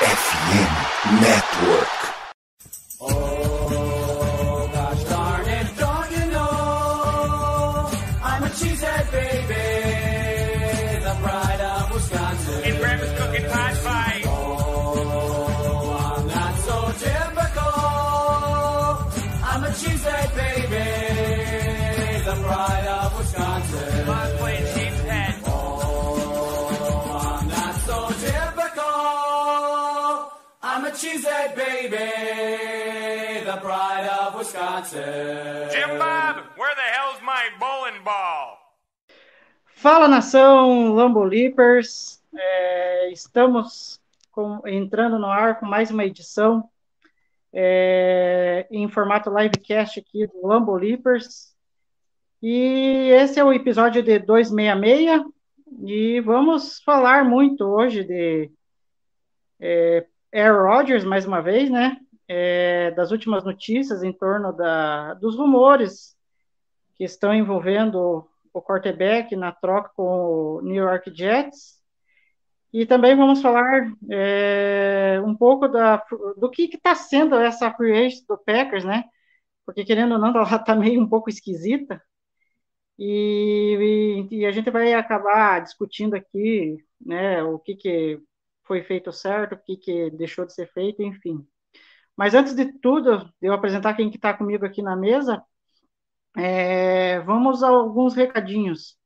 [0.00, 2.07] FM Network.
[30.98, 35.70] A cheesehead baby, the pride of Wisconsin.
[35.70, 38.58] Jim Bob, where the hell's my bowling ball?
[39.76, 44.00] Fala nação Lambo Leapers, É, estamos
[44.32, 46.68] com- entrando no ar com mais uma edição
[47.52, 51.54] é, em formato livecast aqui do Lambo Leapers.
[52.42, 55.22] E esse é o episódio de 266
[55.86, 58.50] e vamos falar muito hoje de
[59.60, 61.96] é, Aaron Rodgers mais uma vez, né?
[62.26, 66.14] É, das últimas notícias em torno da, dos rumores
[66.94, 71.78] que estão envolvendo o quarterback na troca com o New York Jets.
[72.72, 76.04] E também vamos falar é, um pouco da,
[76.36, 79.04] do que está sendo essa free agent do Packers, né?
[79.64, 82.02] Porque, querendo ou não, ela está meio um pouco esquisita.
[82.98, 88.20] E, e, e a gente vai acabar discutindo aqui né, o que, que
[88.68, 91.44] foi feito certo, o que, que deixou de ser feito, enfim.
[92.16, 95.42] Mas antes de tudo, eu apresentar quem que está comigo aqui na mesa,
[96.36, 98.96] é, vamos a alguns recadinhos.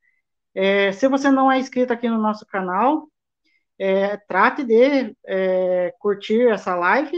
[0.55, 3.09] É, se você não é inscrito aqui no nosso canal,
[3.79, 7.13] é, trate de é, curtir essa live,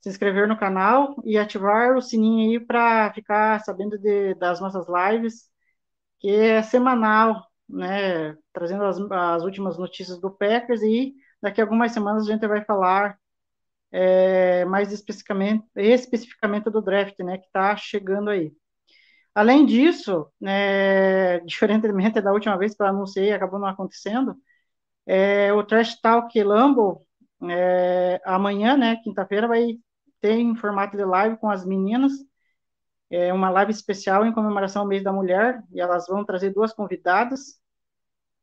[0.00, 4.86] se inscrever no canal e ativar o sininho aí para ficar sabendo de, das nossas
[4.88, 5.48] lives,
[6.20, 8.36] que é semanal, né?
[8.52, 12.64] Trazendo as, as últimas notícias do Packers e daqui a algumas semanas a gente vai
[12.64, 13.18] falar
[13.92, 17.38] é, mais especificamente, especificamente do draft, né?
[17.38, 18.52] Que está chegando aí.
[19.34, 24.36] Além disso, né, diferentemente da última vez que eu anunciei, acabou não acontecendo,
[25.06, 27.06] é, o Trash Talk Lambo,
[27.50, 29.78] é, amanhã, né, quinta-feira, vai
[30.20, 32.12] ter em formato de live com as meninas,
[33.10, 36.72] é uma live especial em comemoração ao mês da mulher, e elas vão trazer duas
[36.72, 37.61] convidadas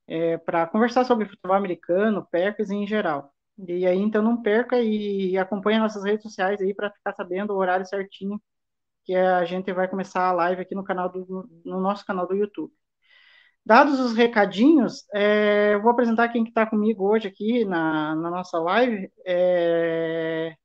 [0.09, 3.31] é, para conversar sobre futebol americano, Packers em geral.
[3.67, 7.57] E aí, então, não perca e acompanhe nossas redes sociais aí para ficar sabendo o
[7.57, 8.41] horário certinho
[9.05, 12.35] que a gente vai começar a live aqui no canal do, no nosso canal do
[12.35, 12.73] YouTube.
[13.65, 19.11] Dados os recadinhos, é, vou apresentar quem está comigo hoje aqui na, na nossa live.
[19.25, 20.55] É,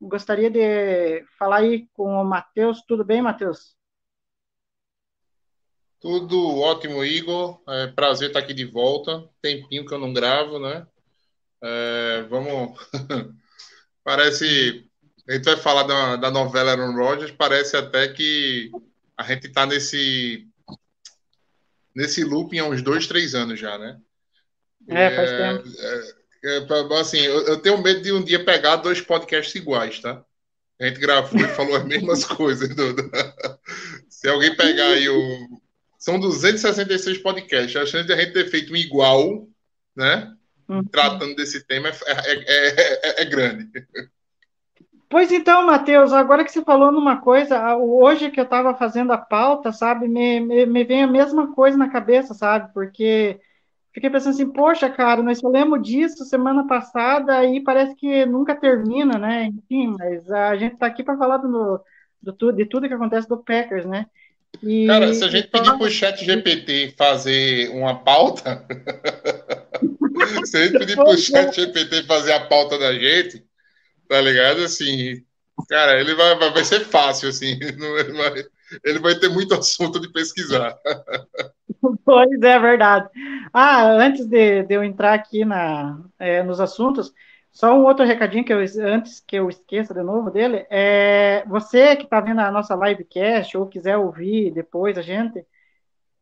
[0.00, 2.82] gostaria de falar aí com o Matheus.
[2.86, 3.77] Tudo bem, Matheus?
[6.00, 7.60] Tudo ótimo, Igor.
[7.68, 9.28] É prazer estar aqui de volta.
[9.42, 10.86] Tempinho que eu não gravo, né?
[11.62, 12.78] É, vamos.
[14.04, 14.84] Parece.
[15.28, 17.32] A gente vai falar da, da novela Aaron Rodgers.
[17.32, 18.70] Parece até que
[19.16, 20.48] a gente está nesse
[21.98, 23.98] nesse looping há uns dois, três anos já, né?
[24.88, 25.68] É, faz tempo.
[26.44, 30.24] É, é, assim, eu, eu, tenho medo de um dia pegar dois podcasts iguais, tá?
[30.80, 32.68] A gente gravou e falou as mesmas coisas.
[32.68, 33.10] Do, do...
[34.08, 35.60] Se alguém pegar aí o.
[35.98, 37.76] São 266 podcasts.
[37.76, 39.48] A chance de a gente ter feito um igual,
[39.96, 40.32] né?
[40.68, 40.84] Uhum.
[40.84, 43.68] Tratando desse tema é, é, é, é grande.
[45.08, 49.16] Pois então, Matheus, agora que você falou numa coisa, hoje que eu estava fazendo a
[49.16, 53.40] pauta, sabe, me, me, me, vem a mesma coisa na cabeça, sabe, porque
[53.90, 59.18] fiquei pensando assim, poxa, cara, nós falamos disso semana passada e parece que nunca termina,
[59.18, 61.80] né, enfim, mas a gente está aqui para falar do,
[62.20, 64.04] do, de tudo que acontece do Packers, né.
[64.62, 68.66] E, cara, se a gente pedir para o chat GPT fazer uma pauta,
[70.44, 73.44] se a gente pedir para o chat GPT fazer a pauta da gente,
[74.08, 74.62] tá ligado?
[74.64, 75.22] Assim,
[75.68, 78.44] cara, ele vai, vai, vai ser fácil, assim, ele vai,
[78.84, 80.76] ele vai ter muito assunto de pesquisar.
[82.04, 83.08] Pois é, verdade.
[83.52, 87.12] Ah, antes de, de eu entrar aqui na, é, nos assuntos,
[87.58, 91.96] só um outro recadinho que eu, antes que eu esqueça de novo dele, é você
[91.96, 95.44] que está vendo a nossa livecast ou quiser ouvir depois a gente,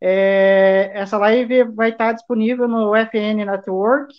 [0.01, 4.15] é, essa live vai estar disponível no FN Network,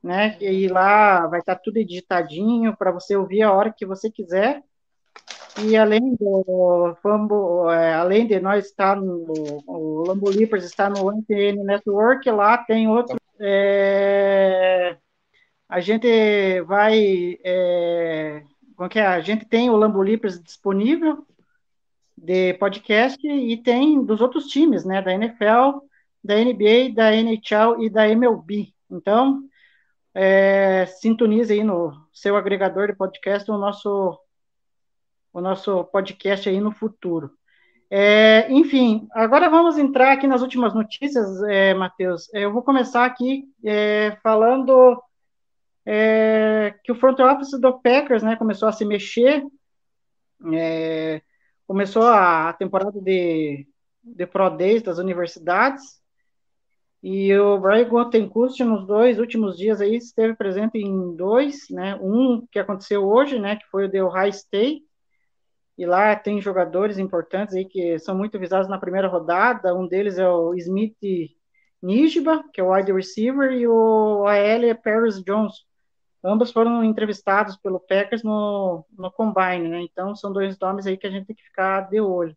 [0.00, 0.36] né?
[0.40, 4.62] E lá vai estar tudo editadinho para você ouvir a hora que você quiser.
[5.64, 11.10] E além do Fambo, é, além de nós estar no o Lambo Leapers está no
[11.10, 13.16] NTN Network, lá tem outro.
[13.40, 14.96] É,
[15.70, 17.38] a gente vai.
[17.44, 18.42] É,
[18.74, 19.06] como que é?
[19.06, 21.24] A gente tem o Lambo Leapers disponível
[22.18, 25.00] de podcast e tem dos outros times, né?
[25.00, 25.78] Da NFL,
[26.24, 28.74] da NBA, da NHL e da MLB.
[28.90, 29.44] Então,
[30.12, 34.18] é, sintonize aí no seu agregador de podcast o nosso,
[35.32, 37.30] o nosso podcast aí no futuro.
[37.88, 42.28] É, enfim, agora vamos entrar aqui nas últimas notícias, é, Matheus.
[42.34, 45.00] Eu vou começar aqui é, falando
[45.92, 49.42] é, que o front office do Packers né, começou a se mexer,
[50.54, 51.20] é,
[51.66, 53.66] começou a temporada de,
[54.00, 55.82] de Pro Days das universidades,
[57.02, 62.46] e o Brian Gotenkust, nos dois últimos dias aí, esteve presente em dois, né, um
[62.52, 64.84] que aconteceu hoje, né, que foi o de Ohio State,
[65.76, 70.18] e lá tem jogadores importantes aí que são muito visados na primeira rodada, um deles
[70.18, 70.96] é o Smith
[71.82, 75.68] Nijba, que é o wide receiver, e o AL é Paris Jones,
[76.24, 79.82] ambos foram entrevistados pelo Packers no, no Combine, né?
[79.82, 82.36] Então são dois nomes aí que a gente tem que ficar de olho.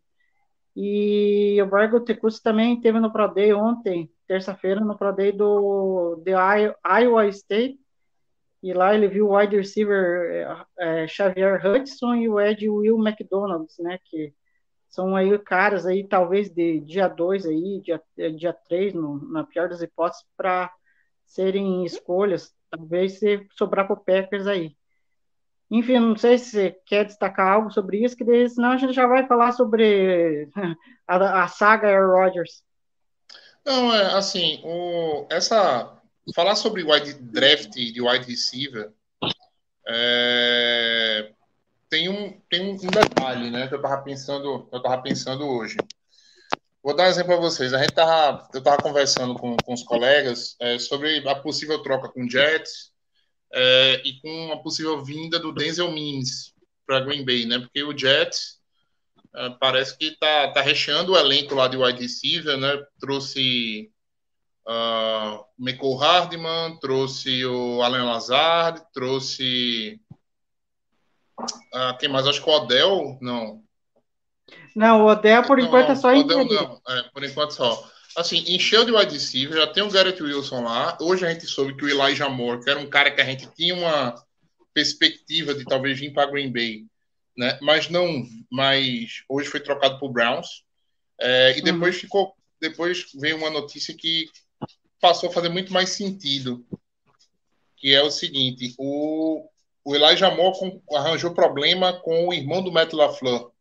[0.75, 6.15] E o Brian Tecus também teve no Pro Day ontem, terça-feira, no Pro Day do
[6.23, 7.79] de Iowa State.
[8.63, 13.77] E lá ele viu o wide receiver é, Xavier Hudson e o Ed Will McDonald's,
[13.79, 13.99] né?
[14.05, 14.33] Que
[14.89, 18.01] são aí caras aí, talvez de dia 2 aí, dia,
[18.35, 20.71] dia 3, na pior das hipóteses, para
[21.25, 24.75] serem escolhas Talvez se sobrar para o Packers aí.
[25.69, 29.05] Enfim, não sei se você quer destacar algo sobre isso, que senão a gente já
[29.05, 30.49] vai falar sobre
[31.07, 32.63] a, a saga Aaron Rodgers.
[33.63, 36.01] Não, é assim, o, essa
[36.33, 38.91] falar sobre wide draft de wide receiver
[39.87, 41.31] é,
[41.89, 45.77] tem um tem um detalhe, né, que eu tava pensando, eu tava pensando hoje.
[46.83, 47.73] Vou dar um exemplo para vocês.
[47.73, 52.09] A gente tava, eu estava conversando com, com os colegas é, sobre a possível troca
[52.09, 52.91] com o Jets
[53.53, 56.53] é, e com a possível vinda do Denzel Mims
[56.85, 57.59] para Green Bay, né?
[57.59, 58.59] Porque o Jets
[59.33, 62.77] é, parece que está tá recheando o elenco lá de wide receiver, né?
[62.99, 63.89] Trouxe
[64.67, 70.01] uh, Michael Hardman, trouxe o Alan Lazard, trouxe
[71.39, 72.27] uh, quem mais?
[72.27, 73.62] Acho que o Odell, não.
[74.75, 77.89] Não, o Odell, por não, enquanto, é só Odell não, é, por enquanto só.
[78.15, 80.97] Assim, encheu de wide receiver, já tem o Garrett Wilson lá.
[81.01, 83.47] Hoje a gente soube que o Elijah Moore, que era um cara que a gente
[83.55, 84.15] tinha uma
[84.73, 86.85] perspectiva de talvez vir para Green Bay,
[87.37, 87.57] né?
[87.61, 90.63] Mas não, mas hoje foi trocado por Browns.
[91.19, 91.63] É, e uhum.
[91.63, 92.01] depois uhum.
[92.01, 94.29] ficou, depois veio uma notícia que
[94.99, 96.65] passou a fazer muito mais sentido,
[97.77, 99.47] que é o seguinte: o,
[99.83, 103.52] o Elijah Moore com, arranjou problema com o irmão do Matt LaFleur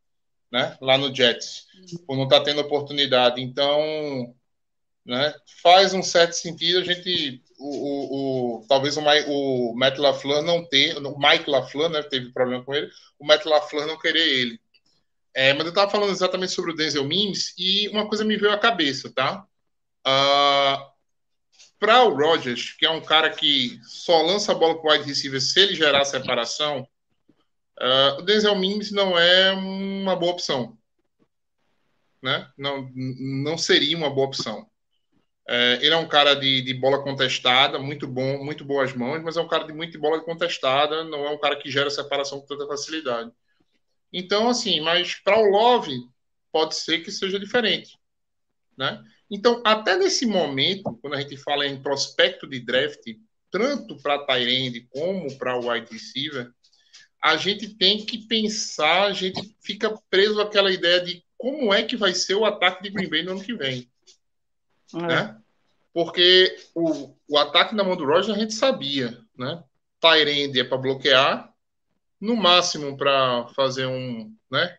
[0.53, 1.67] né, lá no Jets,
[2.07, 3.41] por não estar tá tendo oportunidade.
[3.41, 4.35] Então,
[5.05, 10.43] né, faz um certo sentido a gente, o, o, o talvez o, o Matt LaFleur
[10.43, 14.29] não ter, o Mike LaFleur, né, teve problema com ele, o Matt LaFleur não querer
[14.29, 14.61] ele.
[15.35, 18.53] É, mas eu estava falando exatamente sobre o Denzel Mims e uma coisa me veio
[18.53, 19.47] à cabeça, tá?
[20.07, 20.93] Uh, ah,
[21.79, 25.09] para o Rogers, que é um cara que só lança a bola para o wide
[25.09, 26.87] receiver se ele gerar separação,
[27.83, 30.79] Uh, o Denzel Mims não é uma boa opção.
[32.23, 32.49] Né?
[32.57, 34.71] Não, não seria uma boa opção.
[35.49, 39.37] É, ele é um cara de, de, bola contestada, muito bom, muito boas mãos, mas
[39.37, 42.47] é um cara de muita bola contestada, não é um cara que gera separação com
[42.47, 43.33] tanta facilidade.
[44.13, 45.99] Então, assim, mas para o Love,
[46.53, 47.99] pode ser que seja diferente.
[48.79, 49.03] Né?
[49.29, 53.03] Então, até nesse momento, quando a gente fala em prospecto de draft,
[53.51, 56.53] tanto para Tyrande como para o wide receiver,
[57.23, 61.97] a gente tem que pensar, a gente fica preso àquela ideia de como é que
[61.97, 63.89] vai ser o ataque de Green Bay no ano que vem.
[64.95, 64.99] É.
[64.99, 65.39] Né?
[65.95, 69.63] Porque o, o ataque na mão do Roger a gente sabia, né?
[70.01, 71.53] Tyrande é para bloquear,
[72.21, 74.77] no máximo para fazer um, né?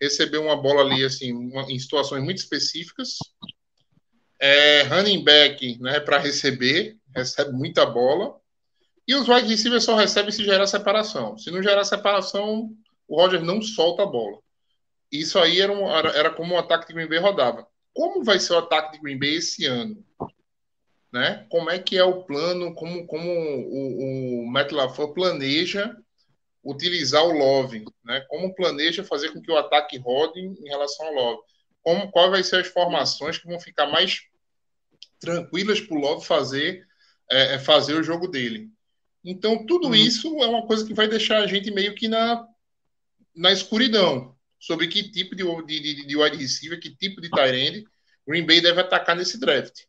[0.00, 3.18] Receber uma bola ali assim, uma, em situações muito específicas.
[4.38, 5.98] É, running back, né?
[5.98, 8.38] Para receber, recebe muita bola.
[9.10, 11.36] E os wide receivers só recebem se gerar separação.
[11.36, 12.70] Se não gerar separação,
[13.08, 14.38] o Roger não solta a bola.
[15.10, 17.66] Isso aí era, um, era, era como o ataque de Green Bay rodava.
[17.92, 20.00] Como vai ser o ataque de Green Bay esse ano?
[21.12, 21.44] Né?
[21.50, 25.92] Como é que é o plano, como, como o, o Matt LaFleur planeja
[26.62, 28.24] utilizar o Love, né?
[28.28, 31.42] Como planeja fazer com que o ataque rode em relação ao Love?
[31.82, 34.20] Como, qual vai ser as formações que vão ficar mais
[35.18, 36.86] tranquilas para o Love fazer,
[37.28, 38.70] é, é, fazer o jogo dele?
[39.24, 39.94] Então, tudo uhum.
[39.94, 42.46] isso é uma coisa que vai deixar a gente meio que na,
[43.34, 47.84] na escuridão sobre que tipo de, de, de wide receiver, que tipo de tight
[48.26, 49.80] Green Bay deve atacar nesse draft.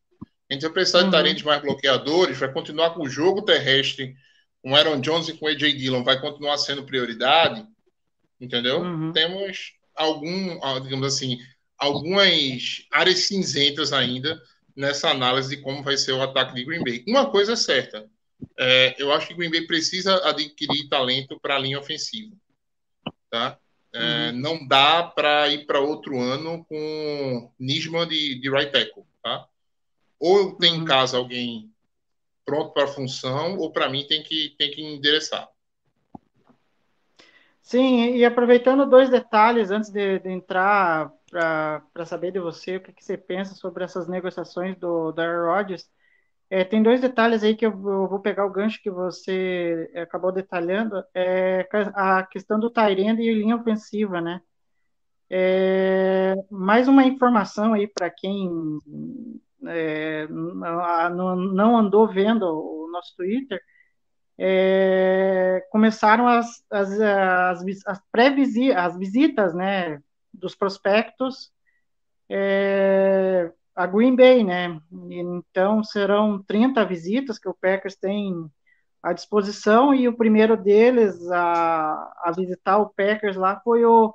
[0.49, 1.09] A gente vai precisar uhum.
[1.09, 4.15] de tight mais bloqueadores, vai continuar com o jogo terrestre,
[4.61, 7.65] com Aaron Jones e com AJ Dillon, vai continuar sendo prioridade,
[8.39, 8.81] entendeu?
[8.81, 9.11] Uhum.
[9.11, 11.39] Temos algum, ah, digamos assim,
[11.77, 14.41] algumas áreas cinzentas ainda
[14.75, 17.03] nessa análise de como vai ser o ataque de Green Bay.
[17.07, 18.07] Uma coisa é certa,
[18.57, 22.35] É, eu acho que o Green Bay precisa adquirir talento para a linha ofensiva.
[23.29, 23.57] Tá?
[23.93, 24.39] É, uhum.
[24.39, 29.05] Não dá para ir para outro ano com Nisman de, de right tackle.
[29.21, 29.47] Tá?
[30.19, 30.81] Ou tem uhum.
[30.81, 31.71] em casa alguém
[32.45, 35.47] pronto para a função, ou para mim tem que, tem que endereçar.
[37.61, 42.91] Sim, e aproveitando dois detalhes antes de, de entrar para saber de você o que,
[42.91, 45.89] que, você pensa sobre essas negociações do, da Rodgers.
[46.53, 51.01] É, tem dois detalhes aí que eu, vou pegar o gancho que você acabou detalhando,
[51.15, 51.65] é
[51.95, 54.41] a questão do Tyrande e linha ofensiva, né?
[55.29, 58.49] É, mais uma informação aí para quem
[59.65, 63.61] é, não andou vendo o nosso Twitter,
[64.37, 70.03] é, começaram as, as, as, as pré-visitas, as visitas, né,
[70.33, 71.49] dos prospectos.
[72.27, 74.79] É, a Green Bay, né?
[75.09, 78.33] Então serão 30 visitas que o Packers tem
[79.01, 84.13] à disposição e o primeiro deles a, a visitar o Packers lá foi o,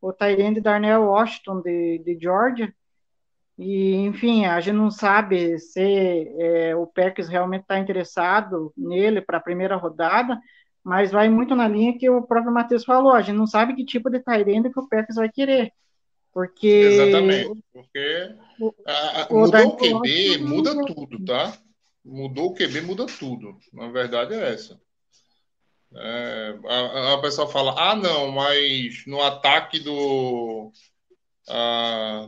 [0.00, 2.74] o Tyrande Darnell Washington de, de Georgia.
[3.58, 5.80] E, enfim, a gente não sabe se
[6.38, 10.38] é, o Packers realmente está interessado nele para a primeira rodada,
[10.84, 13.12] mas vai muito na linha que o próprio Matheus falou.
[13.12, 15.72] A gente não sabe que tipo de Tyrande que o Packers vai querer.
[16.36, 16.66] Porque.
[16.66, 17.62] Exatamente.
[17.72, 18.34] Porque
[18.86, 21.58] a, a, mudou o QB, muda tudo, tá?
[22.04, 23.56] Mudou o QB, muda tudo.
[23.72, 24.78] Na verdade é essa.
[25.94, 30.70] É, a, a pessoa fala, ah, não, mas no ataque do,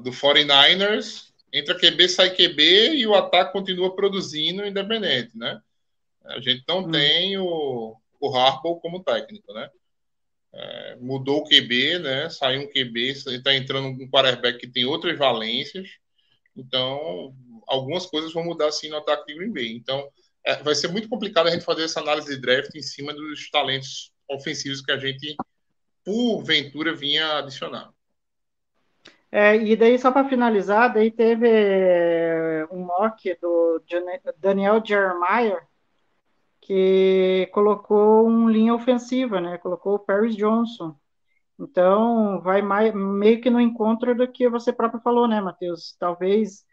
[0.02, 5.60] do 49ers, entra QB, sai QB e o ataque continua produzindo independente, né?
[6.24, 6.90] A gente não hum.
[6.90, 9.68] tem o, o Harbaugh como técnico, né?
[10.60, 12.28] É, mudou o QB, né?
[12.30, 15.88] Saiu um QB, está entrando um quarterback que tem outras valências.
[16.56, 17.32] Então,
[17.68, 19.76] algumas coisas vão mudar sim no ataque de Green Bay.
[19.76, 20.08] Então,
[20.44, 23.48] é, vai ser muito complicado a gente fazer essa análise de draft em cima dos
[23.50, 25.36] talentos ofensivos que a gente,
[26.04, 27.92] porventura, vinha adicionar.
[29.30, 33.80] É, e daí, só para finalizar, daí teve é, um mock do
[34.38, 35.60] Daniel Jeremiah,
[36.68, 39.56] que colocou um linha ofensiva, né?
[39.56, 40.94] Colocou o Paris Johnson.
[41.58, 45.96] Então, vai mais, meio que no encontro do que você próprio falou, né, Matheus?
[45.98, 46.66] Talvez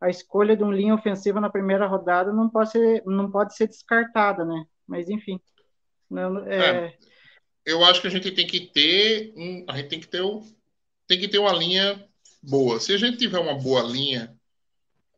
[0.00, 3.66] a escolha de um linha ofensiva na primeira rodada não pode ser, não pode ser
[3.66, 4.64] descartada, né?
[4.86, 5.40] Mas, enfim.
[6.08, 6.86] Não, é...
[6.86, 6.94] É,
[7.66, 10.42] eu acho que a gente tem que ter um, a gente tem que ter o,
[11.08, 12.08] tem que ter uma linha
[12.40, 12.78] boa.
[12.78, 14.32] Se a gente tiver uma boa linha,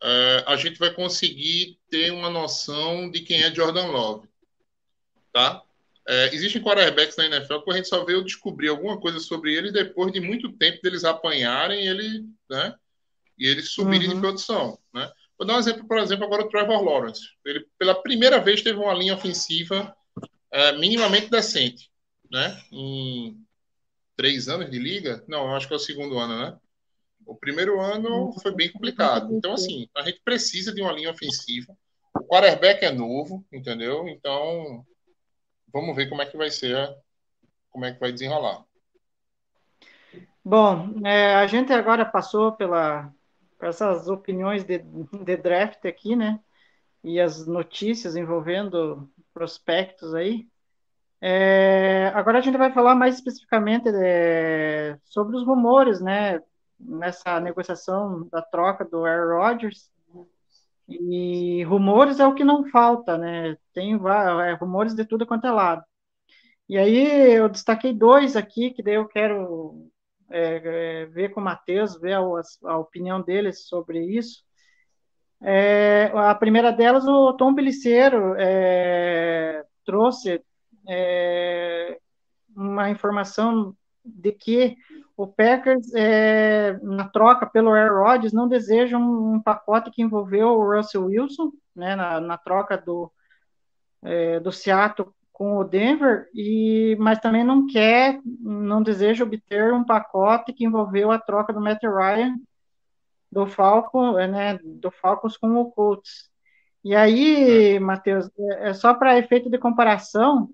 [0.02, 4.28] uh, a gente vai conseguir ter uma noção de quem é Jordan Love.
[5.32, 5.62] Tá?
[6.06, 9.70] É, existem quarterbacks na NFL que a gente só veio descobrir alguma coisa sobre ele
[9.70, 12.74] depois de muito tempo deles apanharem ele, né?
[13.38, 14.14] E eles subirem uhum.
[14.14, 15.10] de produção, né?
[15.38, 17.22] Vou dar um exemplo, por exemplo, agora o Trevor Lawrence.
[17.44, 19.94] Ele, pela primeira vez, teve uma linha ofensiva
[20.50, 21.88] é, minimamente decente,
[22.30, 22.60] né?
[22.72, 23.36] Em
[24.16, 25.24] três anos de liga?
[25.28, 26.58] Não, acho que é o segundo ano, né?
[27.26, 29.34] O primeiro ano foi bem complicado.
[29.34, 31.76] Então, assim, a gente precisa de uma linha ofensiva.
[32.14, 34.08] O quarterback é novo, entendeu?
[34.08, 34.84] Então,
[35.72, 36.76] vamos ver como é que vai ser,
[37.70, 38.64] como é que vai desenrolar.
[40.44, 43.12] Bom, é, a gente agora passou pela
[43.60, 46.40] essas opiniões de, de draft aqui, né?
[47.04, 50.48] E as notícias envolvendo prospectos aí.
[51.20, 56.40] É, agora a gente vai falar mais especificamente de, sobre os rumores, né?
[56.84, 59.90] Nessa negociação da troca do Aaron Rodgers.
[60.88, 63.56] E rumores é o que não falta, né?
[63.72, 65.82] Tem é, rumores de tudo quanto é lado.
[66.68, 69.90] E aí eu destaquei dois aqui, que daí eu quero
[70.30, 72.20] é, é, ver com o Matheus, ver a,
[72.64, 74.42] a, opinião dele sobre isso.
[75.42, 80.42] É, a primeira delas, o Tom Beliceiro é, trouxe
[80.88, 81.98] é,
[82.56, 84.76] uma informação de que
[85.16, 90.48] o Packers, é, na troca pelo Air Rodgers, não deseja um, um, pacote que envolveu
[90.48, 93.10] o Russell Wilson, né, na, na troca do,
[94.02, 99.84] é, do Seattle com o Denver, e, mas também não quer, não deseja obter um
[99.84, 102.36] pacote que envolveu a troca do Matt Ryan
[103.32, 106.30] do Falcon, né, do Falcons com o Colts.
[106.84, 110.50] E aí, Matheus, é, é só para efeito de comparação,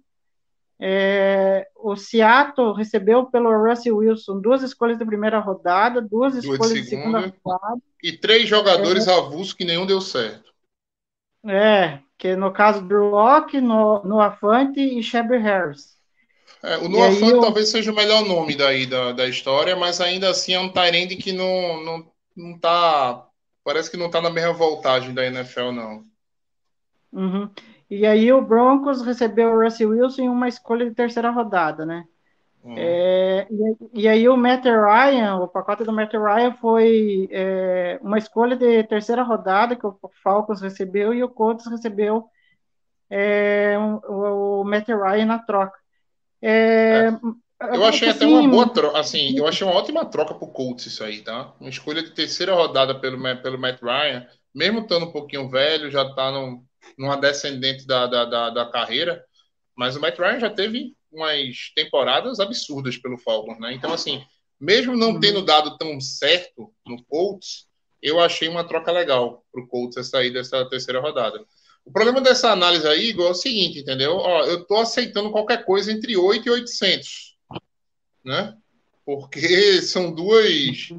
[0.80, 6.75] é, o Seattle recebeu pelo Russell Wilson duas escolhas de primeira rodada, duas, duas escolhas
[6.75, 7.82] de segunda, de segunda rodada.
[8.02, 10.52] E três jogadores é, avulsos que nenhum deu certo.
[11.44, 15.99] É, que no caso do Locke, no, no Afante e Shelby Harris.
[16.62, 17.40] É, o Noah Fant eu...
[17.40, 21.16] talvez seja o melhor nome daí da, da história, mas ainda assim é um Tyrande
[21.16, 23.26] que não, não, não tá.
[23.62, 26.02] Parece que não tá na mesma voltagem da NFL, não.
[27.12, 27.50] Uhum.
[27.90, 32.04] E aí o Broncos recebeu o Russell Wilson em uma escolha de terceira rodada, né?
[32.62, 32.75] Hum.
[32.76, 38.18] É, e, e, aí o Matt Ryan, o pacote do Matt Ryan foi é, uma
[38.18, 42.28] escolha de terceira rodada que o Falcons recebeu e o Colts recebeu
[43.09, 45.78] é, o, o, Matt Ryan na troca.
[46.42, 47.09] É,
[47.62, 47.76] é.
[47.76, 51.02] eu achei até uma boa troca, assim, eu achei uma ótima troca pro Colts isso
[51.02, 51.54] aí, tá?
[51.59, 56.12] Uma escolha de terceira rodada pelo, pelo Matt Ryan, mesmo estando um pouquinho velho, já
[56.12, 56.62] tá num,
[56.97, 59.25] numa descendente da, da, da, da carreira,
[59.76, 63.73] mas o Matt Ryan já teve umas temporadas absurdas pelo Falcons, né?
[63.73, 64.23] Então, assim,
[64.61, 65.20] mesmo não uhum.
[65.20, 67.66] tendo dado tão certo no Colts,
[68.02, 71.44] eu achei uma troca legal pro Colts sair dessa terceira rodada.
[71.85, 74.16] O problema dessa análise aí, Igor, é o seguinte, entendeu?
[74.16, 77.37] Ó, eu tô aceitando qualquer coisa entre 8 e 800,
[78.25, 78.56] né?
[79.04, 80.90] Porque são duas,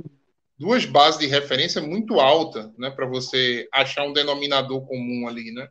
[0.60, 2.92] duas bases de referência muito altas, né?
[2.92, 5.70] Para você achar um denominador comum ali, né?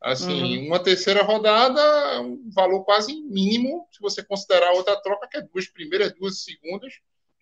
[0.00, 0.66] Assim, uhum.
[0.68, 5.42] uma terceira rodada é um valor quase mínimo, se você considerar outra troca, que é
[5.42, 6.94] duas primeiras, duas segundas,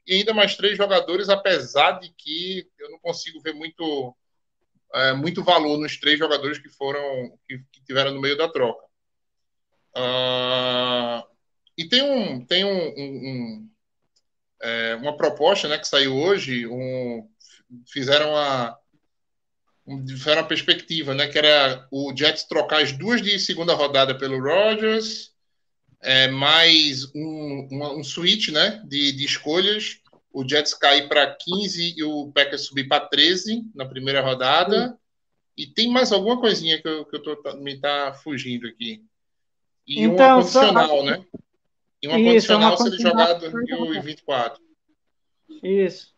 [0.06, 4.16] e ainda mais três jogadores, apesar de que eu não consigo ver muito,
[4.94, 8.84] é, muito valor nos três jogadores que foram que, que tiveram no meio da troca.
[9.94, 11.26] Uh,
[11.76, 13.70] e tem um tem um, um, um
[14.66, 17.28] é, uma proposta né, que saiu hoje, um,
[17.86, 18.76] fizeram a
[20.08, 21.28] fizeram uma perspectiva, né?
[21.28, 25.30] Que era o Jets trocar as duas de segunda rodada pelo Rodgers,
[26.02, 28.82] é, mais um, um, um switch, né?
[28.84, 30.00] De, de escolhas.
[30.32, 34.88] O Jets cair para 15 e o Packers subir para 13 na primeira rodada.
[34.88, 34.96] Uhum.
[35.56, 39.02] E tem mais alguma coisinha que, eu, que eu tô, me tá fugindo aqui.
[39.86, 41.04] E então, uma condicional, só...
[41.04, 41.24] né?
[42.02, 44.62] E uma Isso, condicional uma sendo jogada em 24.
[45.62, 46.16] Isso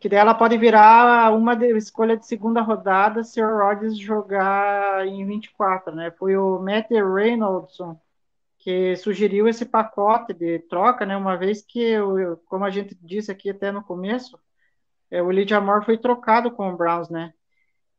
[0.00, 5.26] que dela pode virar uma de, escolha de segunda rodada se o Rodgers jogar em
[5.26, 6.10] 24, né?
[6.12, 8.00] Foi o Matt Reynoldson
[8.58, 11.16] que sugeriu esse pacote de troca, né?
[11.16, 14.38] Uma vez que, eu, como a gente disse aqui até no começo,
[15.10, 17.32] é, o Lydia Moore foi trocado com o Browns, né?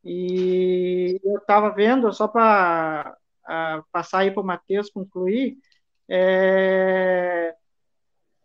[0.04, 3.16] E eu estava vendo, só para
[3.92, 5.58] passar aí para o Matheus concluir,
[6.10, 7.54] é,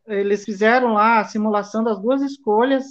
[0.06, 2.86] eles fizeram lá a simulação das duas escolhas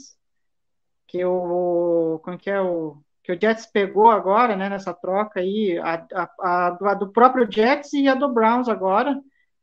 [1.07, 5.79] que o como que é o que o Jets pegou agora, né, nessa troca aí,
[5.79, 9.19] a, a, a, do próprio Jets e a do Browns agora,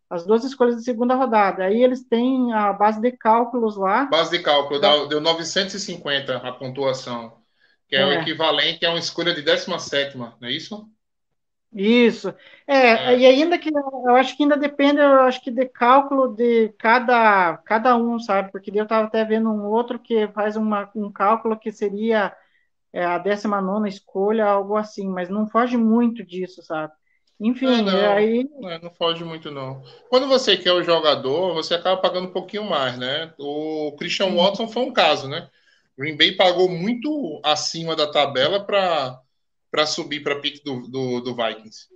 [0.10, 1.66] as duas escolhas de segunda rodada.
[1.66, 4.06] Aí eles têm a base de cálculos lá.
[4.06, 5.06] Base de cálculo, da...
[5.06, 7.38] deu 950 a pontuação,
[7.88, 10.90] que é, é, o equivalente a uma escolha de 17, não é isso?
[11.74, 12.34] Isso.
[12.68, 16.36] É, é, e ainda que eu acho que ainda depende, eu acho que de cálculo
[16.36, 18.52] de cada, cada um, sabe?
[18.52, 22.36] Porque eu estava até vendo um outro que faz uma, um cálculo que seria
[22.92, 26.92] é, a 19 escolha, algo assim, mas não foge muito disso, sabe?
[27.40, 28.50] Enfim, é, não, aí.
[28.66, 29.82] É, não foge muito, não.
[30.10, 33.34] Quando você quer o jogador, você acaba pagando um pouquinho mais, né?
[33.40, 35.50] O Christian Watson foi um caso, né?
[35.98, 39.21] Green Bay pagou muito acima da tabela para
[39.72, 41.88] para subir para pique do, do, do Vikings.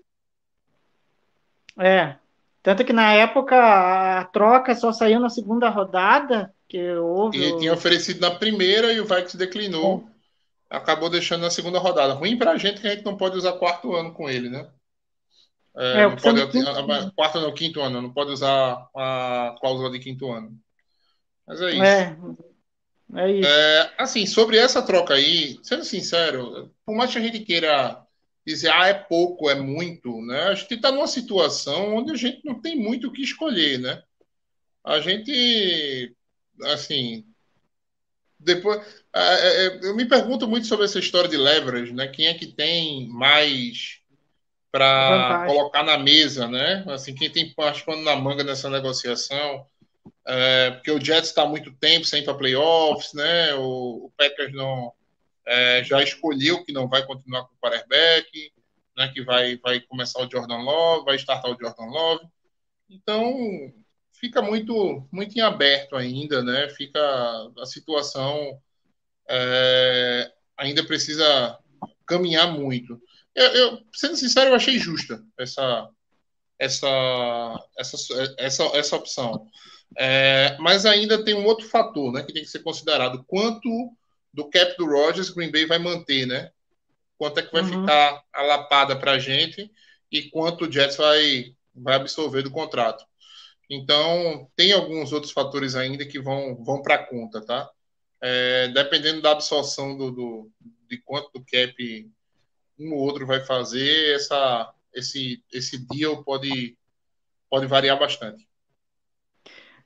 [1.77, 2.15] É.
[2.63, 3.55] Tanto que na época
[4.19, 7.37] a troca só saiu na segunda rodada, que houve.
[7.37, 10.07] E tinha oferecido na primeira e o Vikings declinou.
[10.71, 10.77] É.
[10.77, 12.13] Acabou deixando na segunda rodada.
[12.13, 14.67] Ruim para a gente que a gente não pode usar quarto ano com ele, né?
[15.77, 17.13] É, é, não pode, quinto...
[17.15, 20.57] quarto não, quinto ano, não pode usar a cláusula de quinto ano.
[21.45, 21.83] Mas é isso.
[21.83, 22.17] É,
[23.13, 23.47] é isso.
[23.47, 28.01] É, assim, sobre essa troca aí, sendo sincero, por mais que a gente queira
[28.45, 30.43] dizer, ah, é pouco, é muito, né?
[30.43, 34.03] A gente está numa situação onde a gente não tem muito o que escolher, né?
[34.83, 36.15] A gente,
[36.65, 37.25] assim,
[38.39, 38.79] depois,
[39.13, 42.07] é, é, é eu me pergunto muito sobre essa história de leverage, né?
[42.07, 43.99] Quem é que tem mais
[44.71, 46.83] para colocar na mesa, né?
[46.87, 49.65] Assim, quem tem participando na manga nessa negociação?
[50.27, 53.53] É, porque o Jets está há muito tempo sem para playoffs, né?
[53.55, 54.91] O, o Packers não
[55.45, 58.51] é, já escolheu que não vai continuar com o quarterback,
[58.97, 59.11] né?
[59.13, 62.25] Que vai, vai começar o Jordan Love, vai startar o Jordan Love.
[62.89, 63.71] Então
[64.13, 66.69] fica muito muito em aberto ainda, né?
[66.69, 66.99] Fica
[67.59, 68.59] a situação
[69.29, 71.59] é, ainda precisa
[72.05, 72.99] caminhar muito.
[73.33, 75.89] Eu, eu, sendo sincero, eu achei justa essa
[76.57, 76.87] essa
[77.77, 77.97] essa
[78.37, 79.49] essa, essa opção.
[79.97, 83.23] É, mas ainda tem um outro fator né, que tem que ser considerado.
[83.25, 83.69] Quanto
[84.33, 86.51] do cap do Rogers Green Bay vai manter, né?
[87.17, 87.81] Quanto é que vai uhum.
[87.81, 89.71] ficar a lapada para a gente
[90.11, 93.05] e quanto o Jets vai, vai absorver do contrato.
[93.69, 97.69] Então, tem alguns outros fatores ainda que vão, vão para a conta, tá?
[98.21, 100.51] É, dependendo da absorção do, do,
[100.89, 102.11] de quanto do cap
[102.77, 106.77] um ou outro vai fazer, essa, esse, esse deal pode,
[107.49, 108.47] pode variar bastante.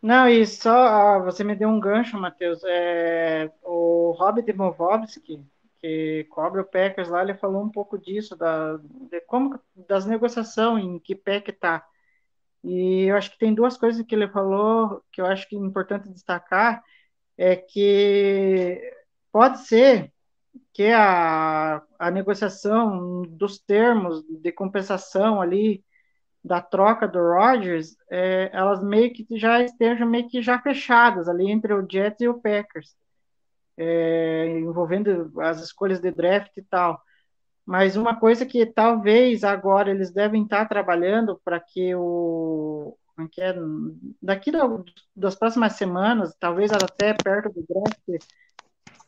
[0.02, 2.62] Não, e só ah, você me deu um gancho, Matheus.
[2.64, 5.46] É, o Rob Demovovsky,
[5.80, 10.86] que cobra o Packers lá, ele falou um pouco disso, da, de como, das negociações,
[10.86, 11.86] em que pé que tá.
[12.64, 15.60] E eu acho que tem duas coisas que ele falou que eu acho que é
[15.60, 16.84] importante destacar,
[17.38, 18.82] é que
[19.32, 20.14] pode ser
[20.74, 25.84] que a, a negociação dos termos de compensação ali
[26.50, 31.52] da troca do Rodgers, é, elas meio que já estejam meio que já fechadas ali
[31.52, 32.96] entre o Jets e o Packers,
[33.78, 37.00] é, envolvendo as escolhas de draft e tal.
[37.64, 42.98] Mas uma coisa que talvez agora eles devem estar trabalhando para que o
[43.32, 43.54] que é,
[44.20, 44.52] daqui
[45.16, 48.24] das próximas semanas, talvez até perto do draft,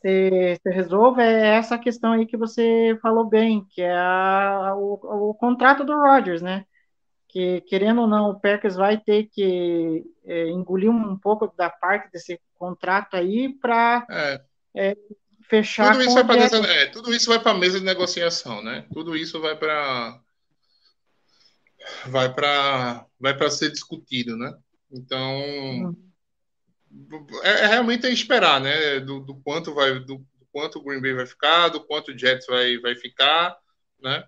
[0.01, 5.29] se, se resolva é essa questão aí que você falou bem, que é a, o,
[5.29, 6.65] o contrato do Rodgers, né?
[7.31, 12.11] Que, querendo ou não, o Packers vai ter que é, engolir um pouco da parte
[12.11, 14.41] desse contrato aí para é.
[14.75, 14.97] é,
[15.43, 18.85] fechar tudo isso, vai pra, é, tudo isso vai para a mesa de negociação, né?
[18.93, 20.19] Tudo isso vai para
[22.07, 24.53] vai para vai para ser discutido, né?
[24.91, 26.11] Então, hum
[27.43, 28.99] é, é realmente é esperar, né?
[28.99, 32.17] Do, do quanto vai, do, do, quanto o Green Bay vai ficar, do quanto o
[32.17, 33.55] Jets vai, vai ficar,
[34.01, 34.25] né?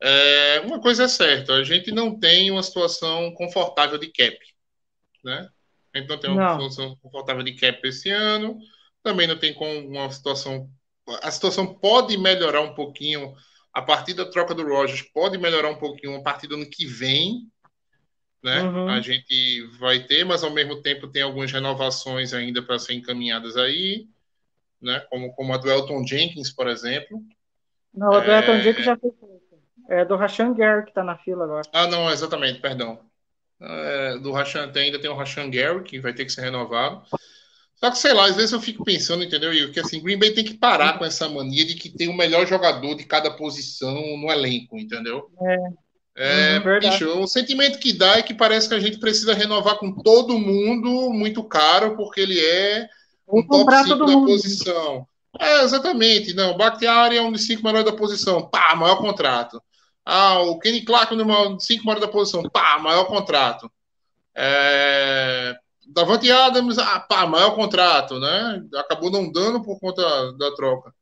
[0.00, 4.38] É, uma coisa é certa, a gente não tem uma situação confortável de cap,
[5.24, 5.48] né?
[5.92, 6.70] A gente não tem uma não.
[6.70, 8.58] situação confortável de cap esse ano,
[9.02, 10.70] também não tem com uma situação.
[11.22, 13.34] A situação pode melhorar um pouquinho
[13.72, 16.86] a partir da troca do Rogers, pode melhorar um pouquinho a partir do ano que
[16.86, 17.48] vem,
[18.42, 18.62] né?
[18.62, 18.88] Uhum.
[18.88, 23.56] A gente vai ter, mas ao mesmo tempo tem algumas renovações ainda para serem encaminhadas
[23.56, 24.06] aí,
[24.80, 25.00] né?
[25.10, 27.20] Como, como a do Elton Jenkins, por exemplo.
[27.92, 28.38] Não, a do é...
[28.38, 29.10] Elton Jenkins já foi
[29.88, 31.66] É do Rashan Gary que está na fila agora.
[31.72, 33.00] Ah, não, exatamente, perdão.
[33.60, 37.02] É, do Rashan ainda tem o Rashan Gary, que vai ter que ser renovado.
[37.76, 40.32] Só que, sei lá, às vezes eu fico pensando, entendeu, Igor, que assim, Green Bay
[40.32, 43.94] tem que parar com essa mania de que tem o melhor jogador de cada posição
[44.18, 45.30] no elenco, entendeu?
[45.40, 45.56] É.
[46.20, 49.78] É, hum, bicho, o sentimento que dá é que parece que a gente precisa renovar
[49.78, 52.88] com todo mundo muito caro, porque ele é
[53.28, 54.26] um top 5 da mundo.
[54.26, 55.06] posição.
[55.38, 56.34] É, exatamente.
[56.34, 58.48] Não, o Bakhtiari é um dos cinco melhores da posição.
[58.50, 59.62] Pá, maior contrato.
[60.10, 62.42] Ah, o Kenny Clark dos cinco melhores da posição.
[62.48, 63.70] Pá, maior contrato.
[64.34, 65.54] É...
[65.86, 68.64] Davante Adams, ah, pá, maior contrato, né?
[68.76, 70.94] Acabou não dando por conta da troca.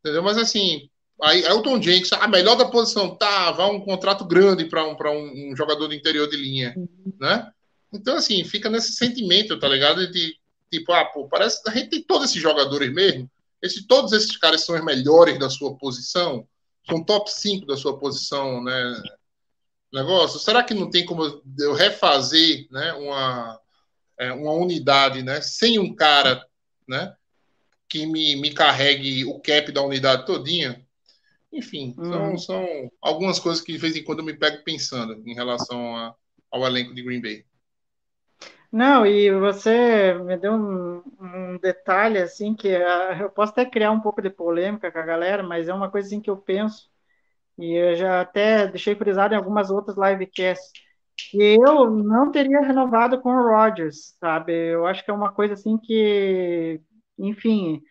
[0.00, 0.22] Entendeu?
[0.22, 0.88] Mas assim,
[1.22, 5.52] Aí Elton Jenkins, a melhor da posição, tá, vai um contrato grande para um, um,
[5.52, 6.88] um jogador do interior de linha, uhum.
[7.20, 7.50] né?
[7.92, 10.10] Então, assim, fica nesse sentimento, tá ligado?
[10.10, 10.34] De
[10.72, 13.30] tipo, ah, pô, parece que a gente tem todos esses jogadores mesmo.
[13.60, 16.46] Esse, todos esses caras são os melhores da sua posição,
[16.90, 19.02] são top 5 da sua posição, né?
[19.92, 20.38] Negócio.
[20.38, 23.60] Será que não tem como eu refazer, né, uma,
[24.18, 26.46] é, uma unidade, né, sem um cara,
[26.86, 27.14] né,
[27.88, 30.84] que me, me carregue o cap da unidade todinha?
[31.52, 32.38] Enfim, são, hum.
[32.38, 36.14] são algumas coisas que de vez em quando eu me pego pensando em relação a,
[36.50, 37.44] ao elenco de Green Bay.
[38.72, 44.00] Não, e você me deu um, um detalhe assim que eu posso até criar um
[44.00, 46.88] pouco de polêmica com a galera, mas é uma coisa assim que eu penso
[47.58, 50.72] e eu já até deixei frisado em algumas outras livecasts
[51.30, 54.52] que eu não teria renovado com o Rodgers, sabe?
[54.54, 56.80] Eu acho que é uma coisa assim que,
[57.18, 57.82] enfim,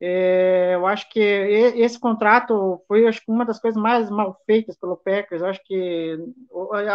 [0.00, 4.76] é, eu acho que esse contrato foi acho que uma das coisas mais mal feitas
[4.76, 5.42] pelo Packers.
[5.42, 6.16] Eu acho que,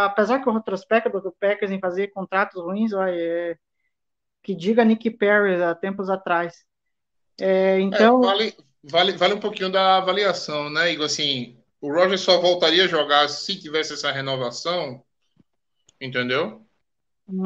[0.06, 3.58] apesar que o retrospecto do Packers em fazer contratos ruins, é,
[4.42, 6.64] que diga Nick Perry há tempos atrás.
[7.40, 11.06] É, então, é, vale, vale, vale um pouquinho da avaliação, né, Igor?
[11.06, 15.04] Assim, o Roger só voltaria a jogar se tivesse essa renovação,
[16.00, 16.66] entendeu?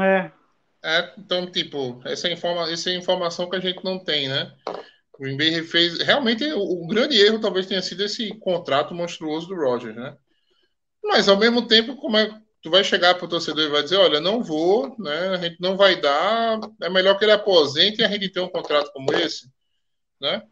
[0.02, 0.32] É.
[0.84, 4.56] É, então, tipo, essa, informa essa informação que a gente não tem, né?
[5.18, 5.98] O Green Bay fez.
[6.00, 10.16] Realmente, o, o, grande erro talvez tenha sido esse contrato monstruoso do Rogers, né?
[11.04, 12.30] Mas, ao mesmo tempo, como é
[12.62, 15.30] tu vai chegar para o torcedor e vai dizer: olha, não vou, né?
[15.30, 18.50] A gente não vai dar, é melhor que ele aposente e a gente ter um
[18.50, 19.50] contrato como esse,
[20.20, 20.44] né?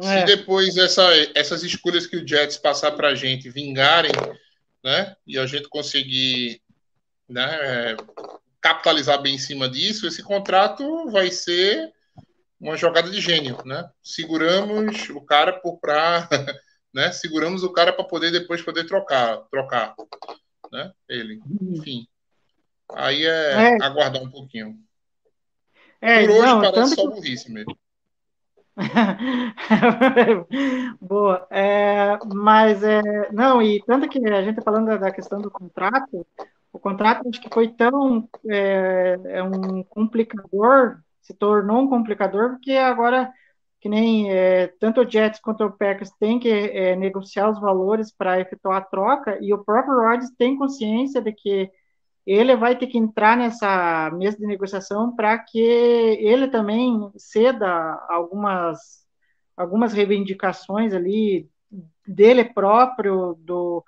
[0.00, 0.20] É.
[0.20, 1.02] Se depois essa,
[1.34, 4.12] essas escolhas que o Jets passar para a gente vingarem,
[4.84, 5.16] né?
[5.26, 6.62] E a gente conseguir
[7.28, 7.96] né, é,
[8.60, 11.92] capitalizar bem em cima disso, esse contrato vai ser
[12.60, 13.88] uma jogada de gênio, né?
[14.02, 16.28] Seguramos o cara por pra,
[16.92, 17.12] né?
[17.12, 19.94] Seguramos o cara para poder depois poder trocar, trocar,
[20.72, 20.92] né?
[21.08, 22.06] Ele, enfim.
[22.94, 23.82] Aí é, é.
[23.82, 24.78] aguardar um pouquinho.
[26.00, 27.76] É, por hoje não, parece só burrice mesmo.
[31.00, 31.46] Boa.
[31.50, 36.26] É, mas, é, não, e tanto que a gente tá falando da questão do contrato,
[36.72, 42.72] o contrato acho que foi tão é, é um complicador, se tornou um complicador, porque
[42.72, 43.30] agora,
[43.80, 48.10] que nem é, tanto o Jets quanto o Packers têm que é, negociar os valores
[48.10, 51.70] para efetuar a troca, e o próprio Rodgers tem consciência de que
[52.26, 57.68] ele vai ter que entrar nessa mesa de negociação para que ele também ceda
[58.08, 59.06] algumas,
[59.56, 61.48] algumas reivindicações ali
[62.06, 63.84] dele próprio, do,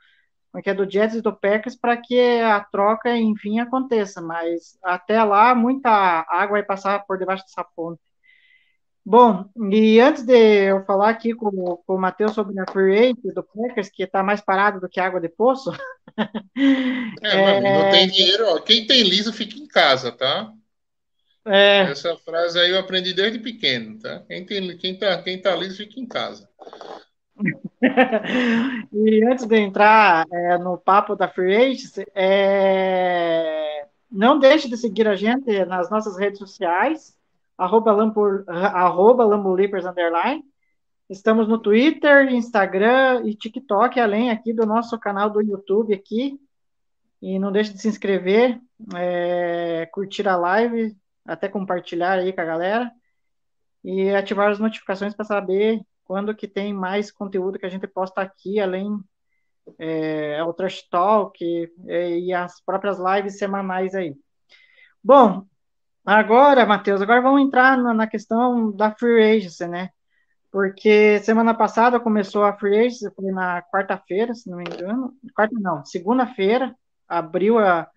[0.62, 4.20] que é do Jets e do Packers, para que a troca, enfim, aconteça.
[4.20, 5.90] Mas até lá, muita
[6.28, 8.00] água vai passar por debaixo dessa ponte.
[9.04, 11.50] Bom, e antes de eu falar aqui com,
[11.86, 15.20] com o Matheus sobre a free do Packers, que está mais parado do que água
[15.20, 15.72] de poço.
[17.22, 17.60] é, é...
[17.60, 18.60] não tem dinheiro, ó.
[18.60, 20.52] Quem tem liso fica em casa, tá?
[21.46, 21.80] É...
[21.90, 24.20] Essa frase aí eu aprendi desde pequeno, tá?
[24.28, 26.48] Quem, tem, quem, tá, quem tá liso fica em casa.
[28.92, 33.86] e antes de entrar é, no papo da Free Agents, é...
[34.10, 37.18] não deixe de seguir a gente nas nossas redes sociais
[37.60, 37.92] arroba,
[38.48, 40.42] arroba underline.
[41.10, 46.40] Estamos no Twitter, Instagram e TikTok, além aqui do nosso canal do YouTube aqui.
[47.20, 48.58] E não deixe de se inscrever,
[48.96, 52.90] é, curtir a live, até compartilhar aí com a galera.
[53.84, 58.20] E ativar as notificações para saber quando que tem mais conteúdo que a gente posta
[58.20, 58.98] aqui, além
[59.78, 61.38] é, o Trash Talk
[61.86, 64.16] é, e as próprias lives semanais aí.
[65.00, 65.46] Bom,
[66.04, 69.90] Agora, Matheus, agora vamos entrar na, na, questão da free agency, né?
[70.50, 75.14] Porque semana passada começou a free agency, foi na quarta-feira, se não me engano.
[75.32, 76.74] Quarta não, segunda-feira,
[77.06, 77.88] abriu a,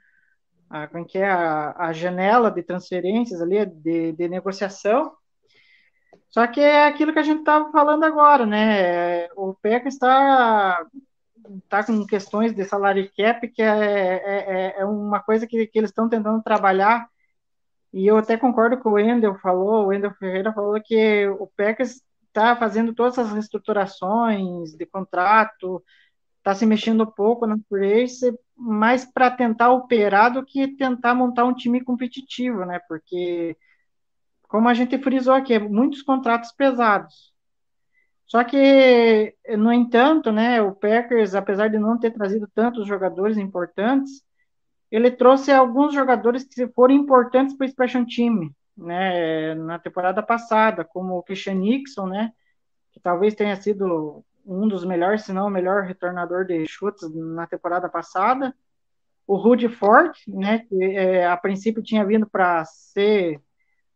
[0.69, 5.13] a, é que é, a, a janela de transferências ali, de, de negociação.
[6.29, 9.27] Só que é aquilo que a gente estava falando agora, né?
[9.35, 10.85] O PEC está
[11.69, 15.77] tá com questões de salário cap, que é, é, é, é uma coisa que, que
[15.77, 17.07] eles estão tentando trabalhar
[17.93, 22.01] e eu até concordo com o Wendel falou, o Wendel Ferreira falou que o Packers
[22.27, 25.83] está fazendo todas as reestruturações de contrato,
[26.39, 31.45] está se mexendo um pouco na race, mais para tentar operar do que tentar montar
[31.45, 32.79] um time competitivo, né?
[32.87, 33.55] Porque,
[34.53, 37.33] como a gente frisou aqui, muitos contratos pesados.
[38.23, 44.21] Só que, no entanto, né, o Packers, apesar de não ter trazido tantos jogadores importantes,
[44.91, 50.85] ele trouxe alguns jogadores que foram importantes para o Special Team, né, na temporada passada,
[50.85, 52.31] como o Christian Nixon, né,
[52.91, 57.47] que talvez tenha sido um dos melhores, se não o melhor retornador de chutes na
[57.47, 58.53] temporada passada,
[59.25, 63.41] o Rudy Ford, né, que é, a princípio tinha vindo para ser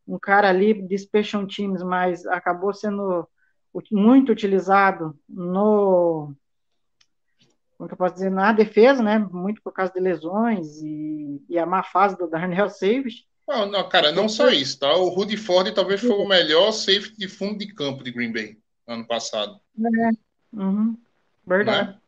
[0.07, 3.27] um cara ali de Special Teams, mas acabou sendo
[3.91, 6.33] muito utilizado no
[7.77, 9.19] como que eu posso dizer, na defesa, né?
[9.19, 13.27] Muito por causa de lesões e, e a má fase do Darnell Savage.
[13.47, 14.93] Não, não, cara, não só isso, tá?
[14.95, 18.57] O Rudy Ford talvez foi o melhor safety de fundo de campo de Green Bay
[18.85, 19.59] ano passado.
[19.79, 20.09] É,
[20.59, 20.97] uhum.
[21.45, 21.91] verdade.
[21.91, 21.99] Né?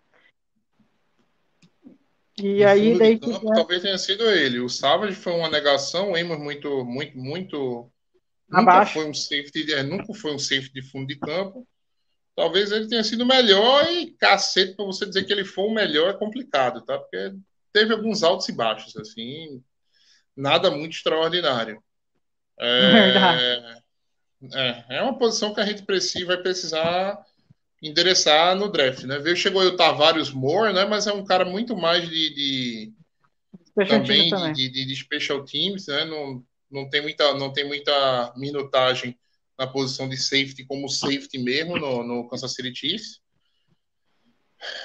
[2.43, 3.19] E aí, daí.
[3.19, 3.55] Campo, que...
[3.55, 4.59] Talvez tenha sido ele.
[4.59, 7.91] O Savage foi uma negação, o Amos muito, muito, muito.
[8.51, 8.97] Abaixo.
[8.97, 11.67] Nunca foi um safety, é, nunca foi um safety de fundo de campo
[12.39, 16.09] talvez ele tenha sido melhor e cacete para você dizer que ele foi o melhor
[16.09, 16.97] é complicado, tá?
[16.97, 17.33] Porque
[17.73, 19.61] teve alguns altos e baixos, assim,
[20.37, 21.83] nada muito extraordinário.
[22.57, 23.83] É,
[24.55, 27.21] é, é uma posição que a gente precisa, vai precisar
[27.81, 29.19] endereçar no draft, né?
[29.19, 30.85] Veio, chegou aí o Tavares Moore, né?
[30.85, 32.93] Mas é um cara muito mais de, de
[33.87, 34.53] também, também.
[34.53, 36.05] De, de, de, special teams, né?
[36.05, 39.17] Não, não tem muita, não tem muita minutagem
[39.57, 43.21] na posição de safety como safety mesmo no, no Kansas City Chiefs.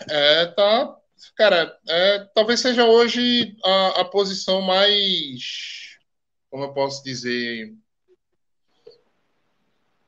[0.09, 0.97] É, tá,
[1.37, 5.99] cara, é, talvez seja hoje a, a posição mais,
[6.49, 7.75] como eu posso dizer,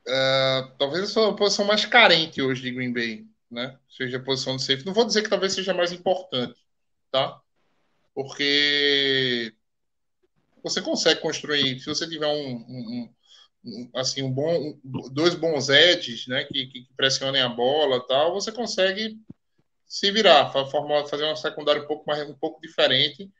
[0.07, 3.77] é, talvez a posição mais carente hoje de Green Bay, né?
[3.89, 4.85] Seja a posição de safety.
[4.85, 6.59] Não vou dizer que talvez seja mais importante,
[7.11, 7.39] tá?
[8.13, 9.53] Porque
[10.63, 13.09] você consegue construir, se você tiver um, um,
[13.95, 19.19] assim um bom dois bons edges né que, que pressionem a bola tal você consegue
[19.85, 23.31] se virar fazer uma secundária um pouco mais um pouco diferente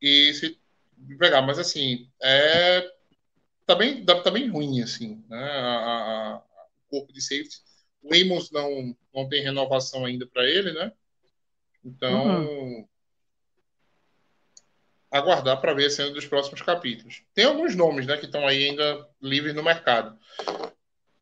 [0.00, 0.58] e se
[1.18, 2.90] pegar mas assim é
[3.66, 7.62] tá bem tá bem ruim assim né a, a, o corpo de safety
[8.02, 10.92] o Amos não não tem renovação ainda para ele né
[11.84, 12.88] então uhum
[15.14, 17.22] aguardar para ver cena dos próximos capítulos.
[17.32, 20.18] Tem alguns nomes né, que estão aí ainda livres no mercado.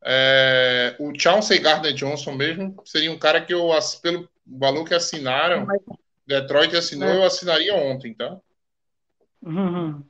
[0.03, 3.69] É, o Chauncey Gardner Johnson mesmo seria um cara que eu,
[4.01, 5.67] pelo valor que assinaram,
[6.27, 7.17] Detroit assinou, é.
[7.17, 8.39] eu assinaria ontem, tá?
[9.43, 10.03] Uhum.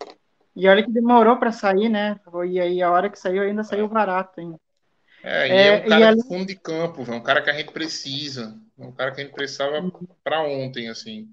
[0.54, 2.20] E olha que demorou para sair, né?
[2.48, 4.58] E aí a hora que saiu ainda saiu barato ainda.
[5.22, 7.52] É, e é, é um cara de fundo de campo, é um cara que a
[7.52, 9.90] gente precisa, um cara que a gente precisava uhum.
[10.22, 11.28] para ontem, assim.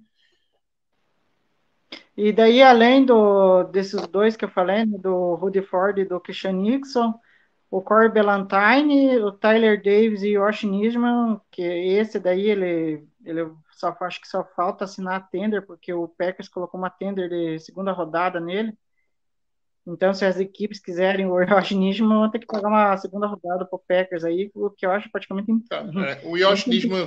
[2.16, 6.20] E daí, além do, desses dois que eu falei, né, do Rudy Ford e do
[6.20, 7.14] Christian Nixon,
[7.72, 13.52] o Corey Ballantine, o Tyler Davis e o Josh Nisman, que esse daí ele, ele
[13.72, 17.60] só acho que só falta assinar a tender, porque o Packers colocou uma tender de
[17.60, 18.78] segunda rodada nele.
[19.94, 23.66] Então, se as equipes quiserem o Josh Nisman, vão ter que pagar uma segunda rodada
[23.66, 25.52] para o Packers aí, o que eu acho praticamente.
[25.68, 27.06] Tá, é, o Josh Nisman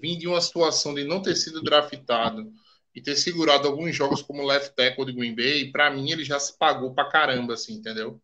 [0.00, 2.52] vinha de uma situação de não ter sido draftado
[2.94, 6.38] e ter segurado alguns jogos como left tackle de Green Bay, para mim ele já
[6.38, 8.20] se pagou para caramba, assim, entendeu?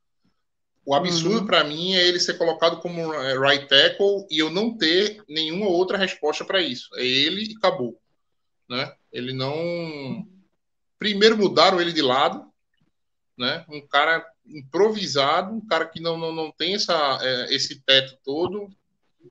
[0.85, 1.47] O absurdo uhum.
[1.47, 5.67] para mim é ele ser colocado como é, right tackle e eu não ter nenhuma
[5.67, 6.89] outra resposta para isso.
[6.97, 8.01] É ele e acabou.
[8.69, 8.93] Né?
[9.13, 10.27] Ele não.
[10.99, 12.50] Primeiro mudaram ele de lado,
[13.41, 13.65] né?
[13.69, 18.69] Um cara improvisado, um cara que não, não, não tem essa, é, esse teto todo,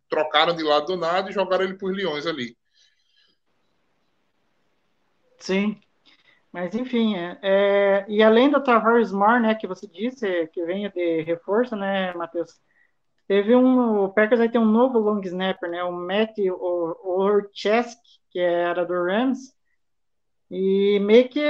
[0.10, 2.58] trocaram de lado do nada e jogaram ele por leões ali.
[5.38, 5.80] Sim.
[6.52, 10.90] Mas enfim, é, é, e além do Tavares Moore, né, que você disse que vem
[10.90, 12.60] de reforço, né, Matheus?
[13.28, 18.00] Teve um, o Packers vai ter um novo long snapper, né, o Matt Orchesk,
[18.32, 19.54] que era do Rams,
[20.50, 21.44] e meio que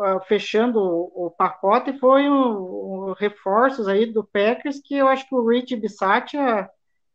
[0.00, 5.34] ah, fechando o, pacote foi um, um, reforços aí do Packers que eu acho que
[5.34, 6.68] o Rich Bisaccia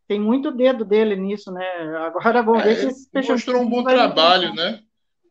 [0.08, 1.66] tem muito dedo dele nisso, né?
[1.98, 4.80] Agora vamos ver é, se mostrou um bom trabalho, né?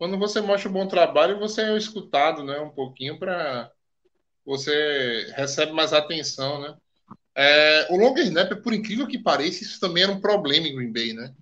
[0.02, 2.58] quando você mostra um bom trabalho, você é escutado, né?
[2.58, 3.70] Um pouquinho para
[4.44, 6.74] você recebe mais atenção, né?
[7.36, 10.92] É, o long snap, por incrível que pareça, isso também era um problema em Green
[10.92, 11.32] Bay, né?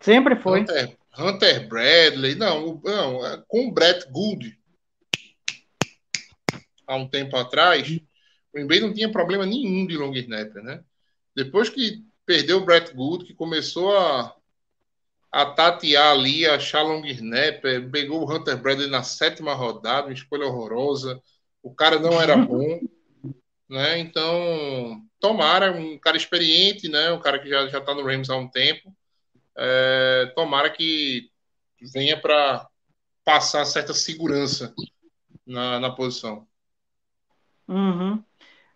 [0.00, 0.62] Sempre foi.
[0.62, 4.58] Hunter, Hunter Bradley, não, não, é, com o Brett Gould
[6.86, 8.00] há um tempo atrás,
[8.54, 10.82] o Green não tinha problema nenhum de long snapper, né?
[11.34, 14.34] Depois que perdeu o Brett Gould, que começou a
[15.32, 20.46] a tatear ali, achar long snapper, pegou o Hunter Bradley na sétima rodada, uma escolha
[20.46, 21.22] horrorosa.
[21.62, 22.80] O cara não era bom,
[23.70, 24.00] né?
[24.00, 27.12] Então, tomara, um cara experiente, né?
[27.12, 28.92] Um cara que já, já tá no Rams há um tempo.
[29.62, 31.30] É, tomara que
[31.92, 32.66] venha para
[33.22, 34.74] passar certa segurança
[35.46, 36.46] na, na posição.
[37.68, 38.24] Uhum.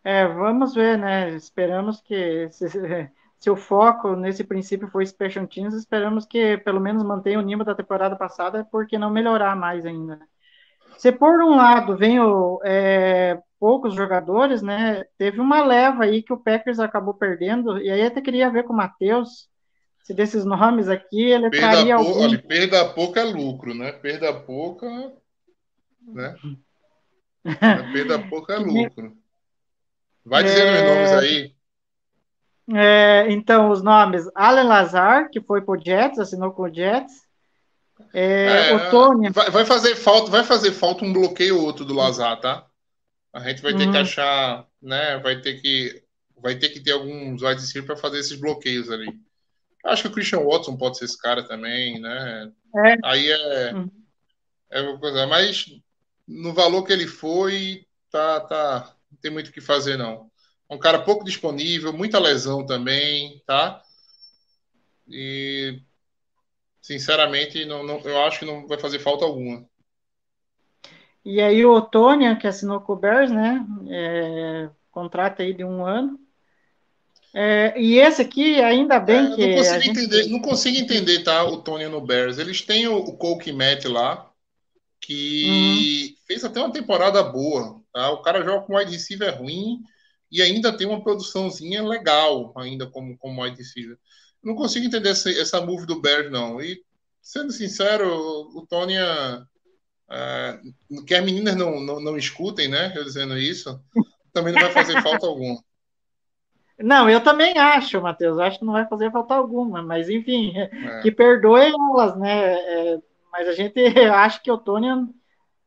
[0.05, 1.31] É, vamos ver, né?
[1.31, 2.49] Esperamos que
[3.41, 7.65] se o foco nesse princípio foi Special Teams, esperamos que pelo menos mantenha o nível
[7.65, 10.17] da temporada passada, porque não melhorar mais ainda.
[10.17, 10.27] Né?
[10.99, 15.05] Se por um lado vem o, é, poucos jogadores, né?
[15.17, 18.73] Teve uma leva aí que o Packers acabou perdendo, e aí até queria ver com
[18.73, 19.49] o Matheus,
[20.05, 22.21] se desses nomes aqui ele perda traria algum...
[22.21, 23.91] Olha, perda pouca é lucro, né?
[23.91, 24.87] Perda pouca,
[26.03, 26.37] né?
[27.93, 29.17] perda pouca é lucro.
[30.23, 30.75] Vai dizendo é...
[30.75, 31.55] os nomes aí.
[32.75, 37.23] É, então, os nomes: Alan Lazar, que foi para o Jets, assinou com o Jets.
[38.13, 39.31] É, é, o Tony.
[39.31, 42.67] Vai, vai, fazer falta, vai fazer falta um bloqueio ou outro do Lazar, tá?
[43.33, 44.03] A gente vai ter que uhum.
[44.03, 45.19] achar, né?
[45.19, 46.03] Vai ter que,
[46.41, 49.09] vai ter que ter alguns wide para fazer esses bloqueios ali.
[49.85, 52.53] Acho que o Christian Watson pode ser esse cara também, né?
[52.87, 52.97] É.
[53.05, 53.91] Aí é, uhum.
[54.71, 55.67] é uma coisa, mas
[56.27, 60.31] no valor que ele foi, tá, tá, não tem muito o que fazer não
[60.71, 63.83] um cara pouco disponível, muita lesão também, tá?
[65.09, 65.81] E
[66.81, 69.65] sinceramente, não, não, eu acho que não vai fazer falta alguma.
[71.25, 73.65] E aí o Otônia, que assinou com o Bears, né?
[73.89, 76.19] É, contrato aí de um ano.
[77.37, 79.47] É, e esse aqui, ainda bem é, que.
[79.47, 79.91] Não consigo, gente...
[79.91, 81.45] entender, não consigo entender, tá?
[81.45, 82.39] O Tony no Bears.
[82.39, 84.31] Eles têm o, o Cole Matt lá,
[85.01, 86.17] que uhum.
[86.29, 87.83] fez até uma temporada boa.
[87.93, 88.11] Tá?
[88.11, 89.81] O cara joga com wide receiver ruim
[90.31, 93.99] e ainda tem uma produçãozinha legal, ainda como, como wide receiver.
[94.43, 96.61] Não consigo entender essa, essa move do Bears, não.
[96.61, 96.83] E,
[97.21, 98.09] sendo sincero,
[98.55, 100.61] o Tony, é,
[101.07, 103.81] que as meninas não, não, não escutem, né, eu dizendo isso,
[104.33, 105.63] também não vai fazer falta alguma.
[106.79, 111.01] Não, eu também acho, Matheus, acho que não vai fazer falta alguma, mas enfim, é.
[111.03, 112.55] que perdoe elas, né?
[112.55, 112.99] É,
[113.31, 113.75] mas a gente
[114.11, 114.89] acha que o Tony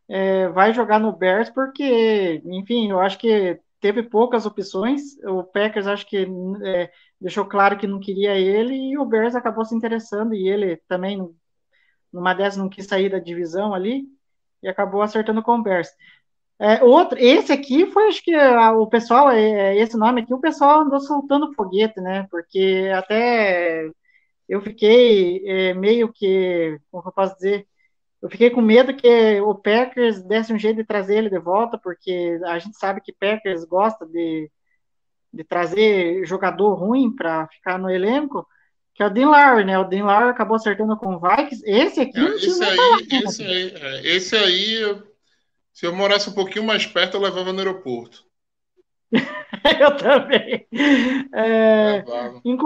[0.09, 5.17] é, vai jogar no Bears porque, enfim, eu acho que teve poucas opções.
[5.23, 6.27] O Packers acho que
[6.63, 10.77] é, deixou claro que não queria ele e o Bears acabou se interessando e ele
[10.87, 11.29] também
[12.11, 14.05] numa dessas não quis sair da divisão ali
[14.61, 15.89] e acabou acertando com o Bears.
[16.59, 20.39] É, outro, esse aqui foi, acho que a, o pessoal, é, esse nome aqui, o
[20.39, 22.27] pessoal andou soltando foguete, né?
[22.31, 23.87] Porque até
[24.49, 27.67] eu fiquei é, meio que, como eu posso dizer,
[28.21, 31.77] eu fiquei com medo que o Packers desse um jeito de trazer ele de volta,
[31.77, 34.49] porque a gente sabe que Packers gosta de,
[35.33, 38.47] de trazer jogador ruim para ficar no elenco,
[38.95, 39.77] que é o Dean Lowry, né?
[39.77, 41.63] O Dean Lowry acabou acertando com o Vikings.
[41.65, 45.16] Esse aqui É, não tinha esse, aí, falar, esse, aí, é, esse aí, eu-
[45.77, 48.25] se eu morasse um pouquinho mais perto, eu levava no aeroporto.
[49.79, 50.67] Eu também.
[51.33, 52.03] É,
[52.43, 52.57] em,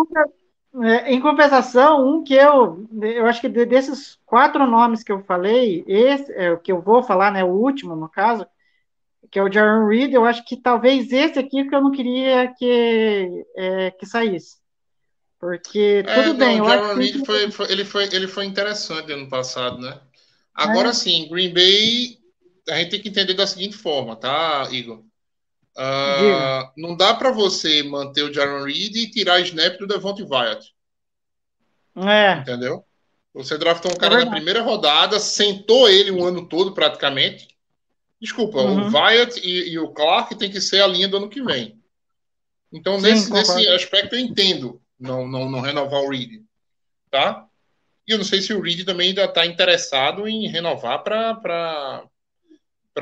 [0.83, 5.21] é, em compensação, um que eu, eu acho que de- desses quatro nomes que eu
[5.23, 7.43] falei, esse é o que eu vou falar, né?
[7.43, 8.45] O último, no caso,
[9.29, 12.53] que é o Jaron Reed, eu acho que talvez esse aqui que eu não queria
[12.57, 14.57] que, é, que saísse.
[15.39, 18.45] Porque É, tudo não, bem, o Jaron que Reed foi, foi- ele, foi, ele foi
[18.45, 19.99] interessante ano passado, né?
[20.53, 20.93] Agora É.
[20.93, 22.20] sim, Green Bay,
[22.71, 25.03] a gente tem que entender da seguinte forma, tá, Igor?
[25.75, 30.73] Ah, não dá para você manter o Jaron Reed e tirar snap do Devontae Wyatt,
[31.95, 32.85] é, entendeu?
[33.33, 34.35] Você draftou um É cara na verdade.
[34.35, 37.47] primeira rodada, sentou ele um ano todo praticamente.
[38.21, 38.89] Desculpa, Uhum.
[38.91, 41.79] o Wyatt e, e o Clark tem que ser a linha do ano que vem.
[42.71, 46.43] Então, Sim, nesse, nesse aspecto, eu entendo não, não, não renovar o Reed,
[47.11, 47.47] tá?
[48.07, 52.05] E eu não sei se o Reed também ainda está interessado em renovar para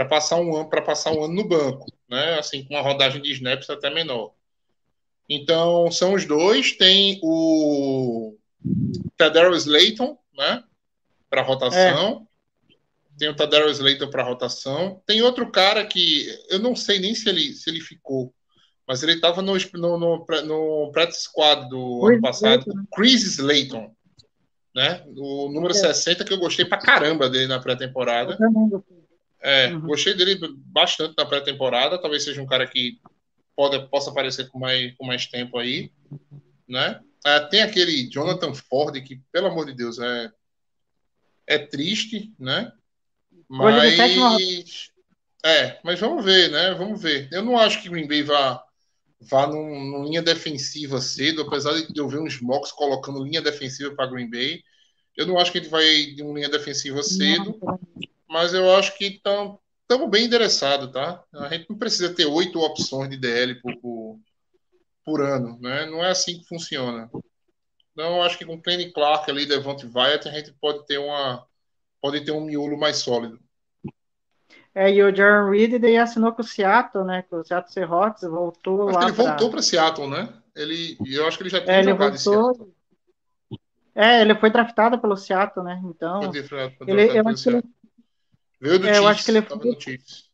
[0.06, 2.38] passar um ano para passar um ano no banco, né?
[2.40, 4.34] Assim, com uma rodagem de snaps até menor.
[5.28, 6.74] Então, são os dois.
[6.74, 8.36] Tem o
[9.18, 10.64] Tadaro Slayton, né?
[11.30, 12.28] Para rotação.
[13.18, 15.02] Tem o Tadaro Slayton para rotação.
[15.06, 18.34] Tem outro cara que eu não sei nem se ele, se ele ficou,
[18.88, 22.84] mas ele estava no, no, no, no practice squad do ano passado, Slayton, né?
[22.96, 23.92] Chris Slayton,
[24.74, 25.04] né?
[25.18, 25.78] O número É.
[25.78, 28.34] 60, que eu gostei pra caramba dele na pré-temporada.
[28.34, 28.99] eu também gostei.
[29.42, 29.82] É, Uhum.
[29.82, 32.00] gostei dele bastante na pré-temporada.
[32.00, 33.00] Talvez seja um cara que
[33.56, 35.92] pode, possa aparecer com mais, com mais tempo aí,
[36.68, 37.00] né?
[37.26, 40.32] Ah, tem aquele Jonathan Ford que, pelo amor de Deus, é,
[41.48, 42.72] é triste, né?
[43.98, 44.80] Sétima Mas
[45.44, 46.74] é, mas vamos ver, né?
[46.74, 47.30] Vamos ver.
[47.32, 48.64] Eu não acho que o Green Bay vá
[49.22, 53.94] vá num, numa linha defensiva cedo, apesar de eu ver uns mocks colocando linha defensiva
[53.94, 54.62] para Green Bay.
[55.18, 57.80] Eu não acho que gente vai de uma linha defensiva cedo Não,
[58.30, 59.60] mas eu acho que estamos
[60.10, 61.24] bem endereçados, tá?
[61.34, 64.20] A gente não precisa ter oito opções de DL por, por,
[65.06, 65.86] por ano, né?
[65.88, 67.10] Não é assim que funciona.
[67.94, 71.46] Então, eu acho que com Kenny Clark ali, Devonte Wyatt, a gente pode ter uma
[72.02, 73.40] pode ter um miolo mais sólido.
[74.74, 77.22] É, e o Jaron Reed daí assinou com o Seattle, né?
[77.24, 80.34] Com o Seattle Seahawks, voltou Mas lá ele pra- voltou para Seattle, né?
[80.56, 82.56] Ele, eu acho que ele já tinha É, jogado em Seattle.
[82.56, 82.74] voltou.
[83.96, 85.82] É, ele foi draftado pelo Seattle, né?
[85.84, 87.64] Então, Foi draftado ele, eu acho que ele.
[88.62, 90.30] Veio do é, eu Chiefs, acho que ele tava foi- no Chiefs.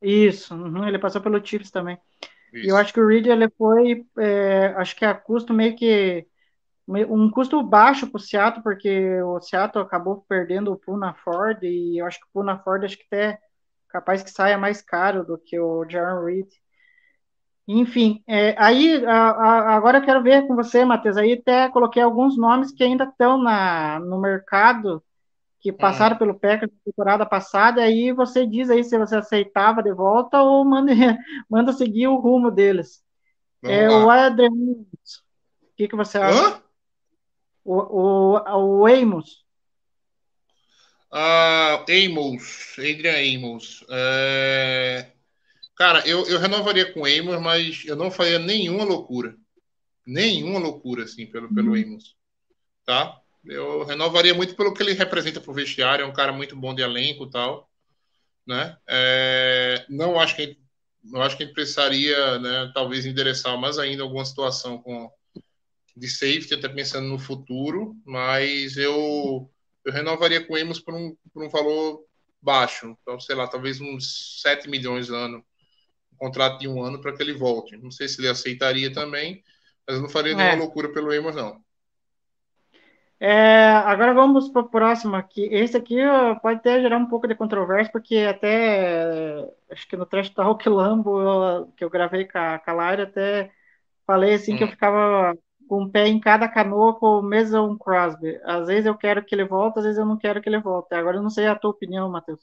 [0.00, 1.98] isso, uhum, ele passou pelo Chiefs também.
[2.62, 2.70] E Isso.
[2.70, 6.26] eu acho que o Reed ele foi, é, acho que a custo meio que
[6.88, 11.98] um custo baixo para o Seattle, porque o Seattle acabou perdendo o Puna Ford e
[12.00, 13.38] eu acho que o Puna Ford acho que até
[13.88, 16.48] capaz que saia mais caro do que o Jaron Reed.
[17.70, 21.16] Enfim, é, aí a- a- agora eu quero ver com você, Matheus.
[21.18, 25.02] Aí até coloquei alguns nomes que ainda estão na, no mercado,
[25.60, 29.92] que passaram pelo Packers na temporada passada, aí você diz aí se você aceitava de
[29.92, 30.92] volta ou manda,
[31.50, 33.02] manda seguir o rumo deles.
[33.62, 34.02] Vamos É, lá.
[34.02, 34.86] o Adrian, o
[35.76, 36.44] que, que você acha?
[36.44, 36.62] Hã?
[37.64, 39.28] O, o, o Amos.
[41.10, 43.84] Ah, Amos, Adrian Amos.
[43.90, 45.10] É,
[45.76, 49.36] Cara, eu, eu renovaria com o Amos, mas eu não faria nenhuma loucura.
[50.06, 52.16] Nenhuma loucura, assim, pelo, pelo Amos.
[52.86, 53.20] Tá?
[53.44, 56.82] Eu renovaria muito pelo que ele representa pro vestiário, é um cara muito bom de
[56.82, 57.68] elenco e tal.
[58.46, 58.76] Né?
[58.88, 60.60] É, Não acho que a gente,
[61.04, 65.10] não acho que gente precisaria, né, talvez, endereçar mais ainda alguma situação com
[65.96, 69.50] de safety, até pensando no futuro, mas eu
[69.84, 72.04] eu renovaria com o Emos por um, por um valor
[72.42, 75.44] baixo, então, sei lá, talvez uns 7 milhões ano,
[76.12, 77.76] um contrato de um ano para que ele volte.
[77.76, 79.42] Não sei se ele aceitaria também,
[79.86, 80.56] mas eu não faria nenhuma É.
[80.56, 81.62] loucura pelo Emos, não.
[83.20, 85.42] É, agora vamos para o próximo aqui.
[85.52, 90.06] Esse aqui ó, pode até gerar um pouco de controvérsia, porque até acho que no
[90.06, 93.50] Trash Talk Lambo eu- que eu gravei com a, com a até
[94.06, 94.70] falei assim que eu Hum.
[94.70, 95.36] ficava
[95.68, 98.40] com um pé em cada canoa com o Mason Crosby.
[98.44, 100.94] Às vezes eu quero que ele volte, às vezes eu não quero que ele volte.
[100.94, 102.40] Agora eu não sei a tua opinião, Matheus.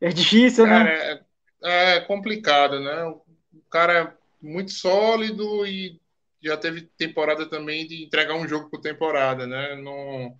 [0.00, 1.20] É difícil, Cara, né?
[1.62, 3.04] é, é complicado, né?
[3.04, 3.22] O
[3.70, 6.01] cara é muito sólido e
[6.42, 9.76] já teve temporada também de entregar um jogo por temporada, né?
[9.76, 10.36] Não,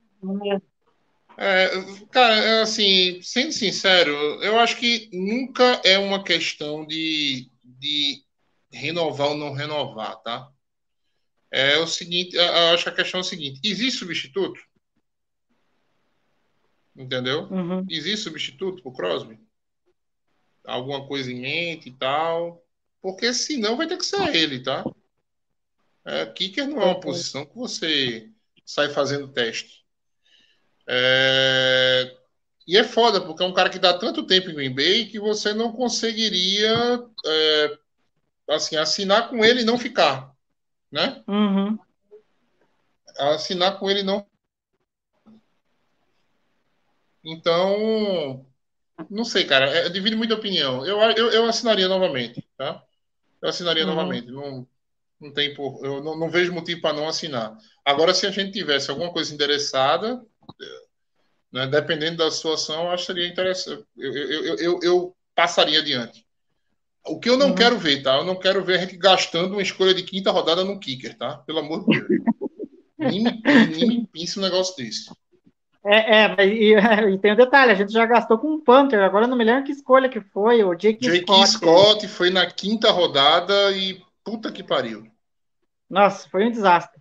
[1.36, 1.68] É,
[2.10, 8.22] cara, é assim, sendo sincero, eu acho que nunca é uma questão de, de
[8.70, 10.50] renovar ou não renovar, tá?
[11.50, 12.44] É o seguinte, eu
[12.74, 14.60] acho que a questão é o seguinte: existe substituto?
[16.96, 17.48] Entendeu?
[17.50, 17.84] Uhum.
[17.88, 19.38] Existe substituto pro Crosby?
[20.64, 22.62] Alguma coisa em mente e tal?
[23.00, 24.84] Porque senão vai ter que ser ele, tá?
[26.04, 28.28] É, kicker não é uma posição que você
[28.64, 29.84] sai fazendo teste.
[30.86, 32.16] É,
[32.66, 35.18] E é foda, porque é um cara que dá tanto tempo em Green Bay que
[35.18, 36.72] você não conseguiria
[37.26, 37.78] é,
[38.50, 40.32] assim, assinar com ele e não ficar.
[40.90, 41.22] Né?
[41.26, 41.78] Uhum.
[43.18, 44.26] Assinar com ele e não.
[47.24, 48.44] Então,
[49.08, 49.66] não sei, cara.
[49.70, 50.84] É, divide muita opinião.
[50.84, 52.82] Eu, eu, eu assinaria novamente, tá?
[53.40, 53.90] Eu assinaria Uhum.
[53.90, 54.30] novamente.
[54.30, 54.66] Não,
[55.22, 57.56] não tem por, eu não, não vejo motivo para não assinar.
[57.84, 60.20] Agora, se a gente tivesse alguma coisa endereçada,
[61.52, 63.84] né, dependendo da situação, eu seria interessante.
[63.96, 66.26] Eu, eu, eu, eu, passaria adiante.
[67.06, 67.54] O que eu não Uhum.
[67.54, 68.16] quero ver, tá?
[68.16, 71.38] Eu não quero ver a gente gastando uma escolha de quinta rodada no kicker, tá?
[71.38, 72.22] Pelo amor de Deus.
[72.98, 75.10] nem, me, nem pense um negócio desse.
[75.84, 76.74] É, é, mas e,
[77.14, 79.64] e tem um detalhe, a gente já gastou com um Panther, agora não me lembro
[79.64, 81.50] que escolha que foi, o Jake, Jake Scott.
[81.50, 85.11] Scott foi na quinta rodada e puta que pariu.
[85.92, 87.00] Nossa, foi um desastre.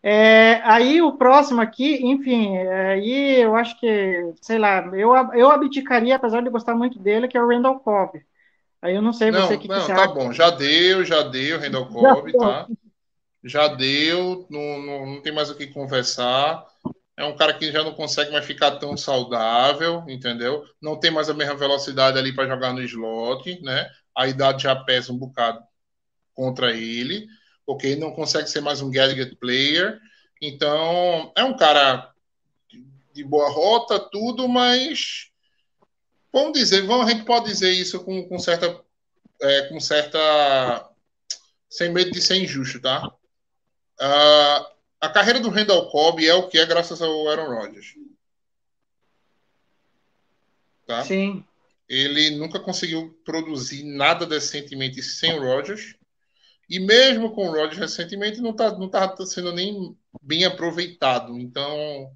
[0.00, 6.14] É, aí o próximo aqui, enfim, aí eu acho que, sei lá, eu, eu abdicaria,
[6.14, 8.24] apesar de gostar muito dele, que é o Randall Cobb.
[8.80, 10.14] Aí eu não sei Não, você que, que não, você tá acha.
[10.14, 10.32] bom.
[10.32, 12.68] Já deu, já deu, Randall Cobb, tá?
[13.42, 16.64] Já deu, não, não, não tem mais o que conversar.
[17.16, 20.64] É um cara que já não consegue mais ficar tão saudável, entendeu?
[20.80, 23.90] Não tem mais a mesma velocidade ali para jogar no slot, né?
[24.16, 25.60] A idade já pesa um bocado
[26.34, 27.26] contra ele,
[27.68, 27.96] ok?
[27.96, 30.00] Não consegue ser mais um gadget player.
[30.40, 32.12] Então, é um cara
[33.12, 35.30] de boa rota, tudo, mas
[36.32, 38.82] vamos dizer, vamos, a gente pode dizer isso com, com certa,
[39.40, 40.88] é, com certa,
[41.68, 43.06] sem medo de ser injusto, tá?
[44.00, 44.66] Uh,
[45.00, 47.94] a carreira do Randall Cobb é o que é graças ao Aaron Rodgers.
[50.86, 51.04] Tá?
[51.04, 51.44] Sim.
[51.88, 55.97] Ele nunca conseguiu produzir nada decentemente sem o Rodgers.
[56.68, 61.38] E mesmo com o Rodgers recentemente, não está não tá sendo nem bem aproveitado.
[61.38, 62.12] Então,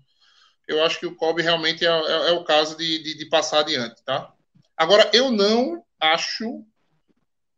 [0.68, 3.60] eu acho que o Cobb realmente é, é, é o caso de, de, de, passar
[3.60, 4.32] adiante, tá?
[4.76, 6.64] Agora, eu não acho.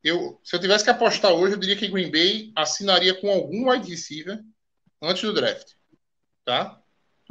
[0.03, 3.71] Eu, se eu tivesse que apostar hoje, eu diria que Green Bay assinaria com algum
[3.71, 4.43] wide receiver
[5.01, 5.73] antes do draft,
[6.45, 6.81] tá?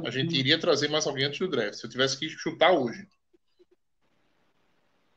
[0.04, 1.74] A gente iria trazer mais alguém antes do draft.
[1.74, 3.06] Se eu tivesse que chutar hoje.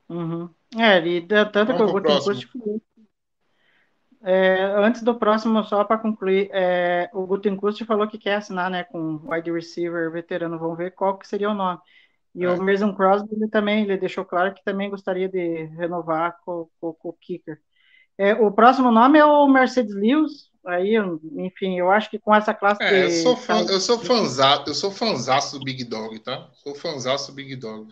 [0.07, 0.49] Uhum.
[0.77, 2.11] É, e tanto que eu vou ter
[4.24, 8.84] é, antes do próximo, só para concluir, é, o Gutenkust falou que quer assinar né,
[8.84, 10.57] com wide receiver veterano.
[10.59, 11.80] Vamos ver qual que seria o nome.
[12.34, 12.49] E é.
[12.49, 16.93] o Mason Crosby ele também ele deixou claro que também gostaria de renovar com, com,
[16.93, 17.59] com o kicker.
[18.18, 20.47] É, o próximo nome é o Mercedes Lewis.
[20.65, 20.95] Aí,
[21.38, 22.97] enfim, eu acho que com essa classe é, de...
[22.97, 24.01] eu sou fã, eu sou
[24.68, 26.49] eu sou fanzaço do Big Dog, tá?
[26.61, 27.88] Sou fanzaço do Big Dog.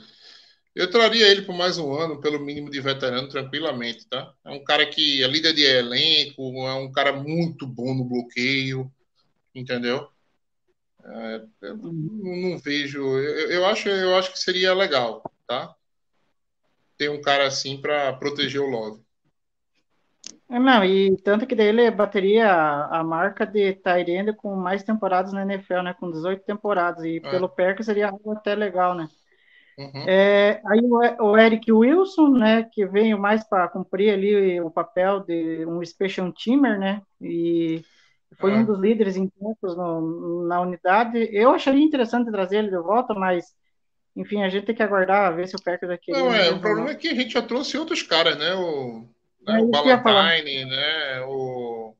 [0.75, 4.33] Eu traria ele por mais um ano, pelo mínimo de veterano, tranquilamente, tá?
[4.43, 8.91] É um cara que é líder de elenco, é um cara muito bom no bloqueio,
[9.55, 10.09] entendeu?
[11.01, 12.99] É, eu não, vejo.
[12.99, 15.73] Eu, eu, acho, eu acho que seria legal, tá?
[16.97, 19.05] Ter um cara assim para proteger o Love.
[20.49, 25.31] Não, e tanto que daí ele bateria a, a marca de Tyrande com mais temporadas
[25.31, 25.93] na NFL, né?
[25.93, 27.05] Com 18 temporadas.
[27.05, 27.29] E é.
[27.31, 29.07] pelo perto seria algo até legal, né?
[29.77, 30.05] Uhum.
[30.07, 35.19] É, aí o, o, Eric Wilson, né, que veio mais para cumprir ali o papel
[35.19, 37.83] de um special teamer, né, e
[38.37, 38.59] foi uhum.
[38.59, 41.29] um dos líderes em tempos no, na unidade.
[41.31, 43.53] Eu acharia interessante trazer ele de volta, mas
[44.15, 46.19] enfim, a gente tem que aguardar ver se o Packers vai querer.
[46.19, 49.05] Não, é, o problema é que a gente já trouxe outros caras, né, o,
[49.45, 51.93] né, o Ballantyne, né, o,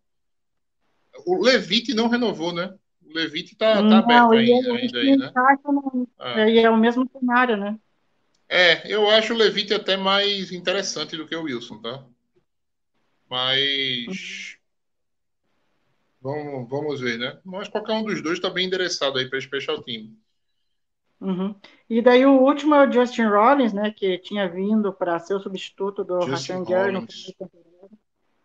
[1.26, 2.80] o Levite não renovou, né, o
[3.16, 5.32] Levite tá, tá aberto ainda, ainda aí, né?
[5.66, 6.50] No, é.
[6.50, 7.80] E é o mesmo cenário, né?
[8.48, 12.04] É, eu acho o Levite até mais interessante do que o Wilson, tá?
[13.30, 14.58] Mas.
[16.22, 17.40] Vamos, vamos ver, né?
[17.44, 20.16] Mas qualquer um dos dois está bem endereçado aí para Special Team.
[21.22, 21.56] Uhum.
[21.90, 23.92] E daí o último é o Justin Rollins, né?
[23.92, 27.08] Que tinha vindo para ser o substituto do Rashan Gary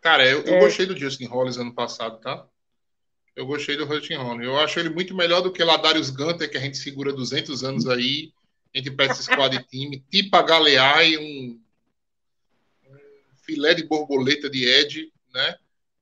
[0.00, 0.60] Cara, eu, eu é...
[0.60, 2.46] gostei do Justin Rollins ano passado, tá?
[3.36, 4.44] Eu gostei do Hurting Rollins.
[4.44, 7.86] Eu acho ele muito melhor do que Ladarius Gunter, que a gente segura 200 anos
[7.88, 8.32] aí,
[8.74, 11.60] entre peças squad time, tipo a Galeai, um,
[12.88, 15.56] um filé de borboleta de Ed, né?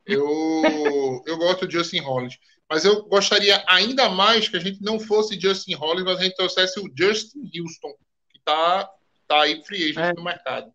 [0.07, 2.39] Eu, eu gosto do Justin Rollins.
[2.69, 6.37] Mas eu gostaria ainda mais que a gente não fosse Justin Rollins, mas a gente
[6.37, 7.95] trouxesse o Justin Houston,
[8.31, 8.91] que está
[9.27, 10.13] tá aí free agent É.
[10.15, 10.73] no mercado.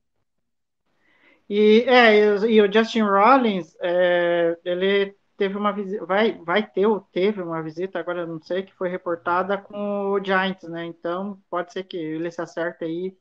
[1.49, 6.65] E, é, e o- e o Justin Rollins, é, ele teve uma visita, vai, vai
[6.65, 10.85] ter ou teve uma visita, agora não sei, que foi reportada com o Giants, né?
[10.85, 13.17] Então pode ser que ele se acerte aí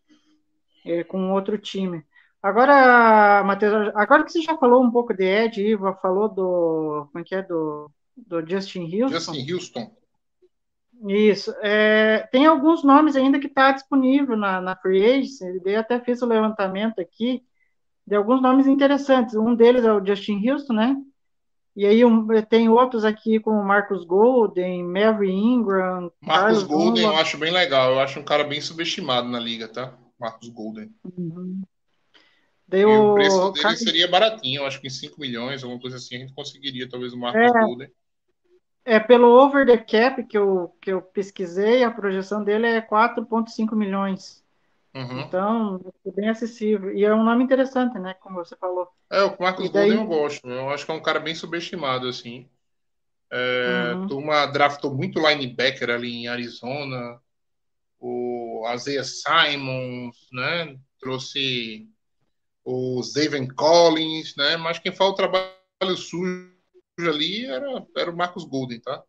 [0.85, 2.05] é, com outro time.
[2.43, 7.21] Agora, Matheus, agora que você já falou um pouco de Ed, Iva, falou do, como
[7.21, 9.15] é que é, do, do Justin Houston.
[9.15, 9.97] Justin Houston.
[11.09, 11.53] Isso.
[11.63, 15.61] É, tem alguns nomes ainda que está disponível na, na Free Agency.
[15.65, 17.43] Eu até fiz o levantamento aqui
[18.07, 19.35] de alguns nomes interessantes.
[19.35, 20.97] Um deles é o Justin Houston, né?
[21.75, 27.09] E aí um, tem outros aqui como Marcus Golden, Mary Ingram, Marcos Carlos Golden eu
[27.11, 27.23] Dunlap.
[27.23, 27.93] acho bem legal.
[27.93, 29.95] Eu acho um cara bem subestimado na liga, tá?
[30.21, 30.91] Marcos Golden.
[31.17, 31.63] Uhum.
[32.71, 35.97] E o preço dele Carlos- seria baratinho, eu acho que em 5 milhões, alguma coisa
[35.97, 37.61] assim, a gente conseguiria talvez o Marcos É.
[37.61, 37.89] Golden.
[38.85, 43.77] é pelo over the cap que eu, que eu pesquisei, a projeção dele é 4,5
[43.77, 44.42] milhões.
[44.95, 45.21] Uhum.
[45.21, 46.95] Então, é bem acessível.
[46.95, 48.15] E é um nome interessante, né?
[48.15, 48.89] Como você falou.
[49.11, 50.49] É, o Marcos daí- Golden eu gosto.
[50.49, 52.49] Eu acho que é um cara bem subestimado, assim.
[53.31, 54.07] É, Uhum.
[54.09, 57.21] turma draftou muito linebacker ali em Arizona.
[57.99, 60.79] O Isaiah Simons, né?
[61.01, 61.89] Trouxe
[62.65, 64.57] o Zaven Collins, né?
[64.57, 66.51] Mas quem faz o trabalho sujo
[66.99, 69.03] ali era, era o Marcos Golden, tá?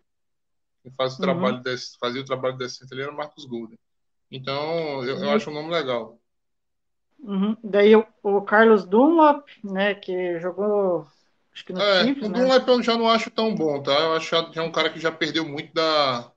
[0.81, 1.21] Quem faz o Uhum.
[1.23, 3.77] trabalho desse, fazia o trabalho decente ali era o Marcos Golden.
[4.33, 5.31] Então, eu, eu Uhum.
[5.31, 6.19] acho um nome legal.
[7.19, 7.55] Uhum.
[7.63, 11.07] Daí o, o Carlos Dunlap, né, que jogou,
[11.53, 12.31] acho que no É, Chiefs, o né?
[12.31, 13.91] Dunlap eu já não acho tão bom, tá?
[13.93, 16.31] Eu acho que é um cara que já perdeu muito da,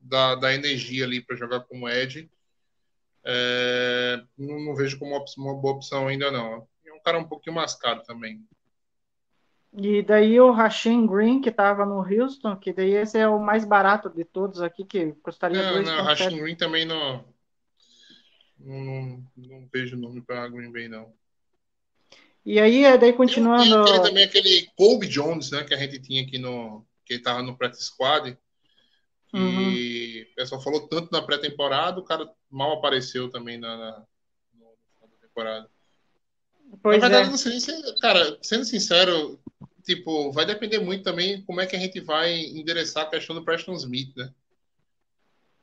[0.00, 2.30] da, da energia ali para jogar como Ed.
[3.24, 6.68] É, não, não vejo como uma boa opção ainda, não.
[6.86, 8.44] É um cara um pouquinho mais caro também.
[9.74, 13.64] E daí o Rasheem Green, que estava no Houston, que daí esse é o mais
[13.66, 16.02] barato de todos aqui, que custaria Não, não, 2,7.
[16.02, 17.31] Rashin Green também não,
[18.64, 21.12] não, não, vejo nome para Green Bay, não.
[22.44, 25.76] E aí, é, daí Tem, tem continuando, aquele, também aquele Colby Jones, né, que a
[25.76, 26.84] gente tinha aqui no.
[27.04, 28.36] que ele tava no practice squad.
[29.28, 30.32] Que Uhum.
[30.32, 35.70] o pessoal falou tanto na pré-temporada, o cara mal apareceu também na, na, da temporada.
[36.82, 39.40] pois na verdade, é, cara, sendo sincero,
[39.84, 43.42] tipo, vai depender muito também como é que a gente vai endereçar a questão do
[43.42, 44.34] Preston Smith, né?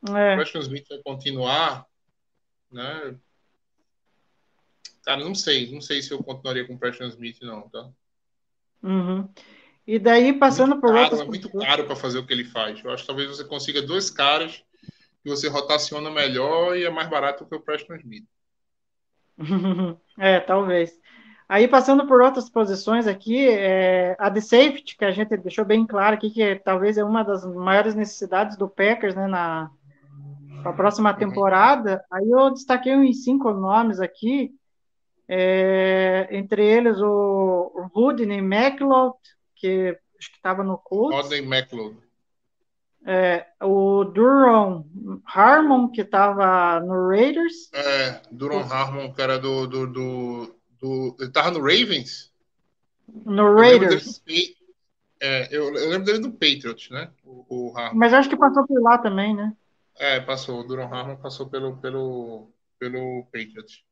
[0.10, 1.86] O é, Preston Smith vai continuar,
[2.72, 3.16] né?
[5.04, 7.90] Cara, não sei, não sei se eu continuaria com o Preston Smith, não, tá?
[8.84, 9.28] uhum.
[9.88, 12.46] E daí passando muito por caro, outras é muito caro para fazer o que ele
[12.46, 12.84] faz.
[12.84, 14.64] Eu acho que talvez você consiga dois caras
[15.24, 18.26] que você rotaciona melhor e é mais barato que o Preston Smith.
[20.22, 21.00] É, talvez.
[21.48, 25.88] Aí passando por outras posições aqui, é, a de safety, que a gente deixou bem
[25.88, 29.72] claro aqui, que é, talvez é uma das maiores necessidades do Packers, né, na
[30.62, 32.04] pra próxima temporada.
[32.12, 34.52] Aí eu destaquei uns cinco nomes aqui,
[35.28, 39.16] é, entre eles o Rodney McLeod,
[39.56, 41.98] que acho que estava no Colts, Rodney McLeod.
[43.06, 44.86] é, o Duron
[45.26, 51.32] Harmon, que estava no Raiders, É, Duron Harmon, que era do, do, do, do- Ele
[51.32, 52.32] tava no Ravens?
[53.26, 54.22] no Eu lembro dele Raiders,
[55.22, 57.10] é, eu, eu lembro dele do Patriots, né?
[57.24, 57.98] O, o Harmon.
[57.98, 59.54] mas acho que passou por lá também, né?
[60.00, 60.62] É, passou.
[60.62, 63.84] O Duron Harmon passou pelo, pelo, pelo Patriots.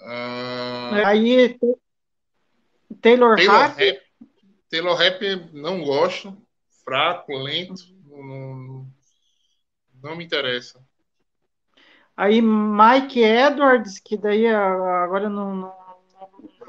[0.00, 1.58] Ah, Aí
[3.02, 4.00] Taylor Rapp.
[4.70, 6.36] Taylor Rapp não gosto.
[6.82, 7.74] Fraco, lento.
[8.06, 8.86] Não,
[10.02, 10.80] não, me interessa.
[12.16, 15.54] aí Mike Edwards, que daí ah, agora não.
[15.54, 15.74] não,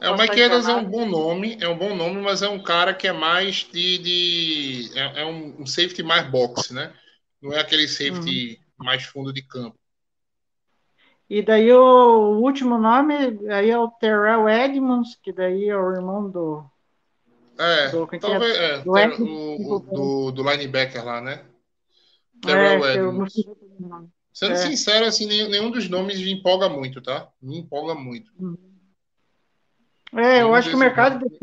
[0.02, 2.62] É, o Mike Edwards é um bom nome, é um bom nome, mas é um
[2.62, 3.98] cara que é mais de.
[3.98, 6.94] de é, é um, um safety mais boxe, né?
[7.42, 8.86] Não é aquele safety Uhum.
[8.86, 9.78] mais fundo de campo.
[11.30, 13.16] E daí o último nome
[13.50, 16.66] aí é o Terrell Edmonds, que daí é o irmão do.
[17.58, 18.58] É, Do- quem que talvez.
[18.58, 18.66] é?
[18.76, 21.46] É, Do ter- o, o- do, do linebacker lá, né?
[22.44, 22.88] É, Terrell não
[23.26, 23.34] Edmonds.
[24.34, 24.58] Sendo é.
[24.58, 27.30] sincero, assim, nenhum, nenhum dos nomes me empolga muito, tá?
[27.42, 28.32] Me empolga muito.
[30.14, 31.38] É, eu Nenhum acho que o mercado de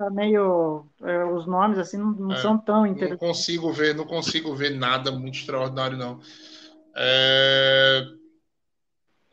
[0.00, 0.86] tá meio.
[1.02, 3.18] é, os nomes assim não, não É, são tão Não interessantes.
[3.28, 6.20] consigo ver, não consigo ver nada muito extraordinário, não.
[6.96, 8.02] É,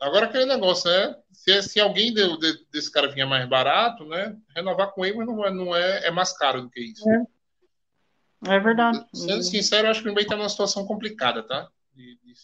[0.00, 1.16] Agora aquele negócio, né?
[1.32, 4.36] Se, se alguém de- de- desse cara vinha mais barato, né?
[4.54, 7.02] Renovar com ele mas não é, não é, é mais caro do que isso.
[8.46, 9.04] É verdade.
[9.12, 11.68] Sendo sincero, acho que o Green Bay está numa situação complicada, tá?
[11.94, 12.34] De, de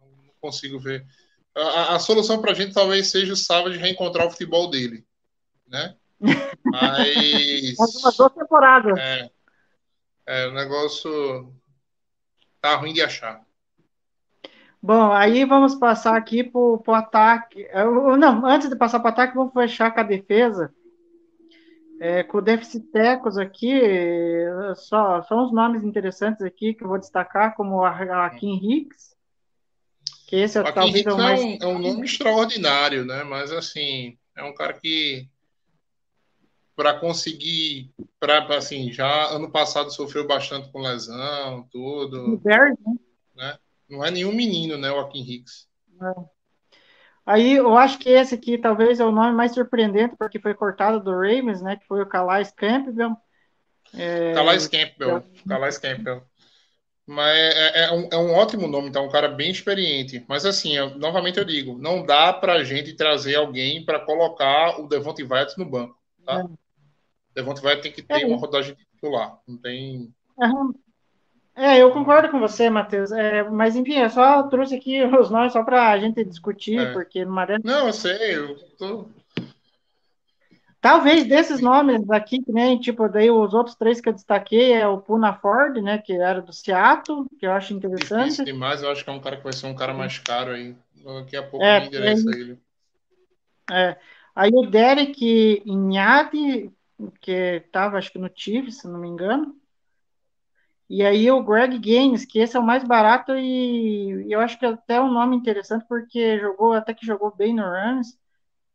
[0.00, 1.06] não, não consigo ver.
[1.54, 5.06] A, a- a solução para a gente talvez seja o Savage reencontrar o futebol dele,
[5.68, 5.94] né?
[6.20, 8.98] Mas Mais umas duas temporadas.
[8.98, 9.30] é,
[10.26, 11.52] É, o negócio
[12.60, 13.44] tá ruim de achar.
[14.82, 17.66] Bom, aí vamos passar aqui para o ataque.
[17.72, 20.72] Eu- Não, antes de passar para o ataque, vamos fechar com a defesa.
[21.98, 26.88] É, com o déficit tecos aqui, é, só, só uns nomes interessantes aqui que eu
[26.88, 29.16] vou destacar, como a Kim Hicks,
[30.28, 31.40] que esse é O talvez o é mais.
[31.40, 33.24] um, é um nome extraordinário, né?
[33.24, 35.26] Mas assim, é um cara que
[36.76, 42.38] para conseguir, para assim, já ano passado sofreu bastante com lesão, tudo.
[42.44, 42.76] Bears,
[43.88, 45.68] Não é nenhum menino, né, o Akin Hicks.
[47.24, 51.00] Aí eu acho que esse aqui talvez é o nome mais surpreendente, porque foi cortado
[51.02, 51.76] do Ravens, né?
[51.76, 53.16] Que foi o Calais Campbell.
[53.94, 55.24] É, Calais Campbell.
[55.48, 56.22] Calais Campbell.
[57.06, 59.00] Mas é, é um, é um ótimo nome, tá?
[59.00, 60.24] Um cara bem experiente.
[60.28, 64.88] Mas assim, eu- novamente eu digo, não dá pra gente trazer alguém para colocar o
[64.88, 66.48] Devontae Wyatt no banco, tá?
[67.36, 68.26] Devontae Wyatt tem que ter É.
[68.26, 69.38] uma rodagem titular.
[69.46, 70.12] Não tem...
[71.54, 73.12] É, eu concordo com você, Matheus.
[73.12, 76.92] É, mas enfim, eu só trouxe aqui os nomes só para a gente discutir, É.
[76.92, 79.08] porque numa dessas- Não, eu sei, eu tô...
[80.80, 84.86] talvez desses nomes aqui, que nem tipo, daí os outros três que eu destaquei é
[84.86, 88.24] o Puna Ford, né, que era do Seattle, que eu acho interessante.
[88.24, 88.82] difícil demais.
[88.82, 90.74] Eu acho que é um cara que vai ser um cara mais caro aí.
[91.04, 92.58] Daqui a pouco É, me interessa ele.
[93.70, 93.96] É.
[94.34, 96.70] Aí o Derek Inhati,
[97.20, 97.32] que
[97.66, 99.54] estava acho que no Chiefs, se não me engano.
[100.88, 104.58] E aí o Greg Gaines, que esse é o mais barato e, e eu acho
[104.58, 108.16] que até é um nome interessante porque jogou, até que jogou bem no Rams.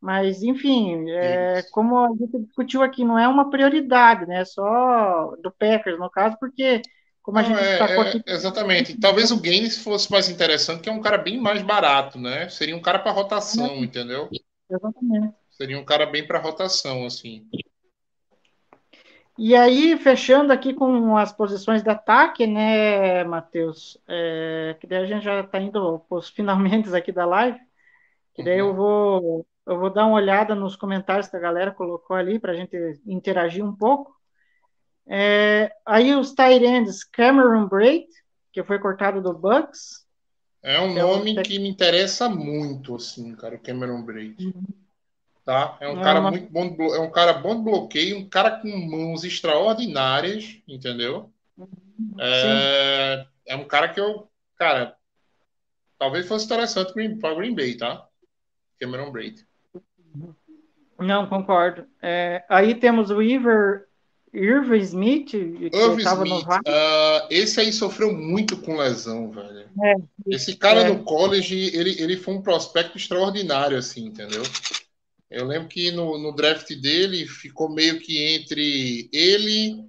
[0.01, 4.45] Mas, enfim, é, como a gente discutiu aqui, não é uma prioridade, né?
[4.45, 6.82] Só do Packers, no caso, porque,
[7.24, 8.97] como a Não, gente é- destacou é- aqui, exatamente.
[8.99, 12.49] Talvez o Gaines fosse mais interessante, que é um cara bem mais barato, né?
[12.49, 14.30] Seria um cara para rotação, entendeu?
[14.69, 15.36] exatamente.
[15.51, 17.47] Seria um cara bem para rotação, assim.
[19.44, 23.98] E aí, fechando aqui com as posições de ataque, né, Matheus?
[24.08, 27.60] É, que daí a gente já está indo para os finalmente aqui da live.
[28.36, 28.76] Que daí eu Uhum.
[28.76, 32.56] vou, eu vou dar uma olhada nos comentários que a galera colocou ali para a
[32.56, 32.76] gente
[33.06, 34.16] interagir um pouco.
[35.08, 38.08] É, aí os tight ends, Cameron Braid,
[38.54, 40.06] que foi cortado do Bucks.
[40.64, 44.52] É um É um nome tec- que me interessa muito, assim, cara, o Cameron Braid.
[45.44, 45.76] Tá?
[45.82, 48.30] É um É cara uma- muito bom, de é um cara bom de bloqueio, um
[48.30, 51.32] cara com mãos extraordinárias, entendeu?
[52.20, 54.96] É, é um cara que eu, cara,
[55.98, 58.06] talvez fosse interessante para Green Bay, tá?
[58.80, 59.46] Cameron Braid.
[61.00, 61.86] Não, concordo.
[62.02, 63.88] É, aí temos o Iver,
[64.34, 66.62] Irv Smith, que Irv estava no Smith, VAR.
[66.68, 69.68] ah, esse aí sofreu muito com lesão, velho.
[69.84, 69.96] É,
[70.28, 70.89] Esse cara é.
[70.89, 74.44] no college, ele, ele foi um prospecto extraordinário, assim, entendeu?
[75.32, 79.82] Eu lembro que no, no draft dele ficou meio que entre ele,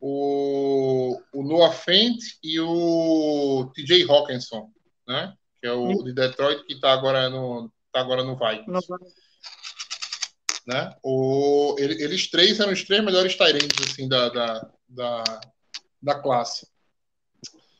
[0.00, 4.70] o, o Noah Fent e o TJ Hawkinson,
[5.06, 5.34] né?
[5.60, 8.70] Que é o de Detroit que tá agora no, tá agora no Vikings
[10.66, 10.94] né?
[11.02, 15.24] O, ele- eles três eram os três melhores Tyrants assim, da, da, da,
[16.02, 16.66] da classe.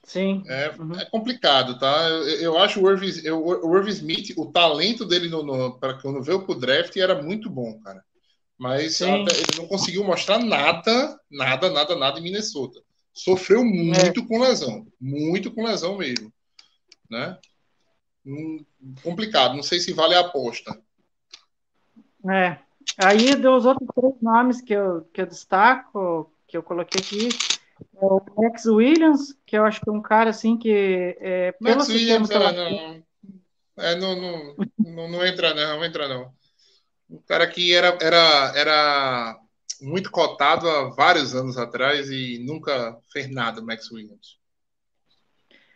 [0.06, 0.44] Sim.
[0.46, 0.94] É, Uhum.
[0.94, 2.08] é complicado, tá?
[2.08, 5.94] Eu, eu acho o Irv, eu- o Irv Smith, o talento dele no, no, para
[5.94, 8.02] quando veio pro draft era muito bom, cara.
[8.56, 12.80] Mas até- ele não conseguiu mostrar nada, nada, nada, nada em Minnesota.
[13.12, 16.32] Sofreu muito com lesão, muito com lesão mesmo,
[17.10, 17.36] né?
[18.24, 18.64] Hum,
[19.02, 20.80] complicado, não sei se vale a aposta.
[22.30, 22.58] É.
[22.96, 27.55] Aí dos outros três nomes que eu, que eu destaco, que eu coloquei aqui, é
[27.94, 32.30] o Max Williams, que eu acho que é um cara assim que é, Max Williams,
[32.30, 33.04] ela é, não,
[33.76, 36.32] é, não, não, não, não entra não, não entra não.
[37.08, 39.38] Um cara que era, era, era
[39.80, 44.38] muito cotado há vários anos atrás e nunca fez nada, Max Williams.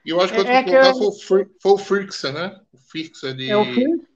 [0.05, 2.61] E eu acho que É- é que eu- foi, o Fri- foi o Frickson, né?
[2.73, 4.07] O Frickson de é o Kirk,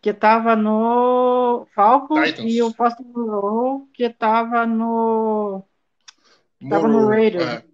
[0.00, 2.52] que estava no Falcons Titans.
[2.52, 3.04] e o Foster
[3.92, 5.64] que estava no
[6.68, 7.44] tava no Morrow, Raiders.
[7.44, 7.64] é.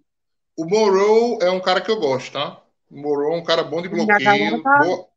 [0.57, 2.61] O Morrow é um cara que eu gosto, tá?
[2.89, 4.61] O Morrow é um cara bom de bloqueio.
[4.61, 5.07] tá- boa-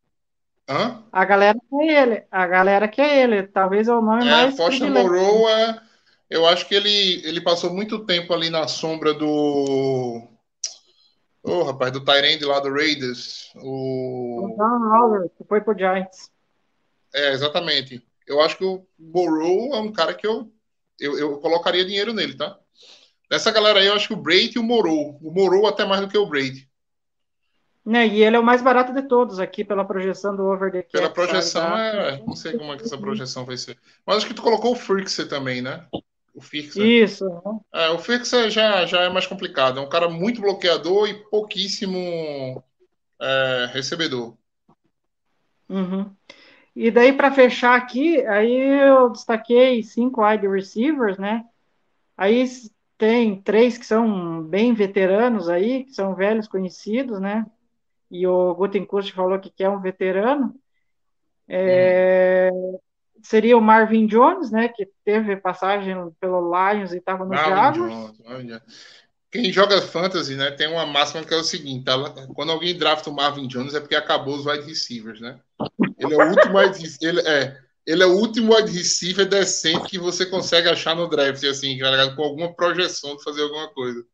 [0.69, 1.05] Hã?
[1.13, 4.31] a galera que é ele, a galera que é ele, talvez é o nome É,
[4.31, 4.91] mais Foster.
[4.91, 5.81] Moreau é.
[6.29, 10.27] Eu acho que ele, ele passou muito tempo ali na sombra do.
[11.43, 13.53] Ô, rapaz, do Tyrande lá do Raiders.
[13.55, 14.57] O O...
[14.57, 16.31] John Lawler, que foi pro Giants.
[17.15, 18.05] É, exatamente.
[18.27, 20.51] Eu acho que o Moreau é um cara que eu,
[20.99, 22.59] eu, eu colocaria dinheiro nele, tá?
[23.29, 25.19] Dessa galera aí, eu acho que o Brady e o Moreau.
[25.23, 26.69] O Moreau até mais do que o Brady.
[27.85, 30.83] Né, e ele é o mais barato de todos aqui pela projeção do over the
[30.83, 30.91] cap.
[30.91, 31.79] Pela sabe, projeção, tá?
[31.79, 32.23] é.
[32.27, 33.79] Não sei como é que essa projeção vai ser.
[34.05, 35.87] Mas acho que tu colocou o Frickser também, né?
[36.35, 36.85] O Firkser.
[36.85, 37.25] Isso.
[37.25, 37.61] uhum.
[37.73, 39.79] É, o Firkser já, já é mais complicado.
[39.79, 42.61] É um cara muito bloqueador e pouquíssimo
[43.21, 44.37] é, recebedor.
[45.69, 46.11] Uhum.
[46.75, 51.45] E daí, para fechar aqui, aí eu destaquei cinco wide receivers, né?
[52.17, 52.45] Aí
[52.99, 57.47] tem três que são bem veteranos aí, que são velhos conhecidos, né?
[58.11, 60.55] E o Gutenkust falou que quer um veterano.
[61.49, 62.51] É,
[63.23, 64.69] Seria o Marvin Jones, né?
[64.69, 68.15] Que teve passagem pelo Lions e estava no Jaguars.
[69.31, 71.95] Quem joga fantasy, né, tem uma máxima que é o seguinte: tá?
[72.35, 75.39] quando alguém drafta o Marvin Jones é porque acabou os wide receivers, né?
[75.99, 79.89] Ele é o último wide, rec- ele é, ele é o último wide receiver decente
[79.89, 84.05] que você consegue achar no draft, assim, tá com alguma projeção de fazer alguma coisa.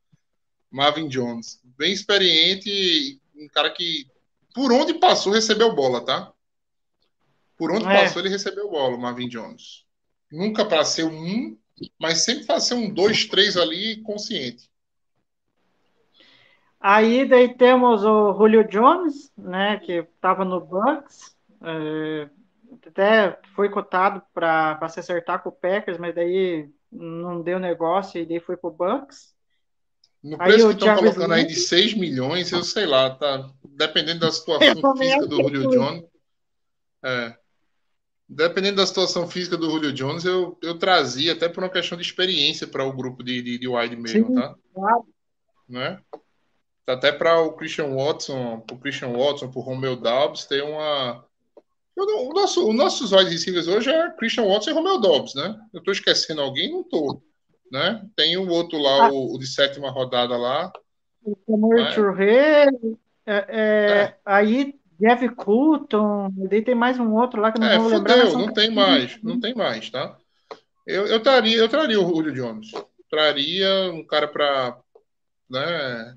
[0.70, 4.06] Marvin Jones, bem experiente, um cara que
[4.54, 6.32] por onde passou recebeu bola, tá?
[7.56, 8.02] Por onde É.
[8.02, 9.84] passou ele recebeu bola, o Marvin Jones.
[10.30, 11.56] Nunca para ser um,
[11.98, 14.70] mas sempre para ser um dois, três ali consciente.
[16.78, 22.28] Aí daí temos o Julio Jones, né, que estava no Bucks, é,
[22.86, 28.26] até foi cotado para se acertar com o Packers, mas daí não deu negócio e
[28.26, 29.32] daí foi pro Bucks.
[30.22, 33.50] No Aí preço o que estão colocando aí de 6 milhões, eu sei lá, tá?
[33.64, 36.04] Dependendo da situação física do Julio Jones.
[37.04, 37.36] É.
[38.28, 42.04] Dependendo da situação física do Julio Jones, eu, eu trazia até por uma questão de
[42.04, 44.54] experiência para o grupo de, de, de wide mesmo, Sim, tá?
[44.72, 45.06] claro.
[45.68, 46.00] Né?
[46.86, 51.24] Até para o Christian Watson, pro Christian Watson, pro Romeo Dobbs, tem uma.
[51.96, 55.58] Não- O nosso, os nossos wide receivers hoje é Christian Watson e Romeo Dobbs, né?
[55.72, 56.70] Eu tô esquecendo alguém?
[56.72, 57.22] Não tô.
[57.70, 58.04] Né?
[58.16, 59.10] Tem o outro lá, Ah.
[59.12, 60.70] o, o de sétima rodada lá.
[61.24, 61.94] O Samur É.
[61.94, 62.66] Touré,
[63.24, 67.88] é, é, aí Jeff Coulton, daí tem mais um outro lá que não É, vou
[67.88, 68.14] lembrar.
[68.14, 70.16] fudeu, são não tem mais, não tem mais, tá?
[70.86, 72.70] Eu, eu, traria, eu traria o Julio Jones.
[73.08, 74.76] Traria um cara para,
[75.48, 76.16] né,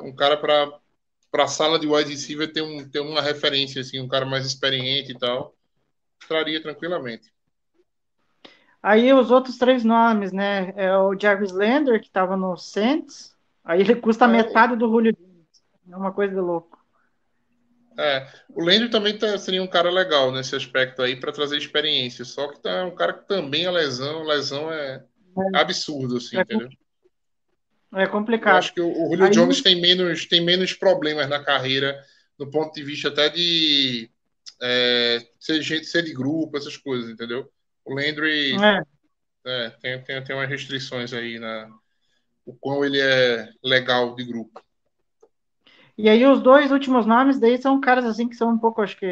[0.00, 0.72] um cara para
[1.32, 5.12] para sala de wide receiver ter, um, ter uma referência assim, um cara mais experiente
[5.12, 5.56] e tal.
[6.28, 7.32] Traria tranquilamente.
[8.82, 10.72] Aí os outros três nomes, né?
[10.76, 13.34] É o Jarvis Lander, que estava no Saints.
[13.64, 14.28] Aí ele custa É.
[14.28, 15.16] metade do Julio.
[15.90, 16.78] É uma coisa de louco.
[17.98, 22.24] É, o Landry também tá- seria um cara legal nesse aspecto aí para trazer experiência.
[22.24, 25.04] Só que tá um cara que também a lesão, lesão é
[25.54, 26.68] absurdo assim, É entendeu?
[27.94, 28.56] É Eu complicado.
[28.56, 32.02] acho que o, o Julio Aí- Jones tem menos, tem menos problemas na carreira,
[32.38, 34.10] do ponto de vista até de
[34.60, 37.50] é, ser, gente, ser de grupo, essas coisas, entendeu?
[37.84, 38.82] O Landry É.
[39.44, 41.68] é, tem, tem, tem umas restrições aí na
[42.44, 44.60] o quão ele é legal de grupo.
[45.96, 48.96] E aí os dois últimos nomes daí são caras assim que são um pouco, acho
[48.96, 49.06] que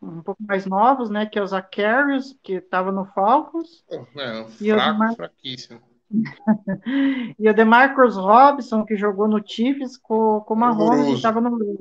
[0.00, 1.26] um pouco mais novos, né?
[1.26, 5.82] Que é o Zacharias, que estava no Falcons, Pô, né, E o fraco, Demar- fraquíssimo.
[7.38, 11.14] e o DeMarcus Robinson, que jogou no Chiefs com, com o Mahomes e Horroroso.
[11.16, 11.78] estava no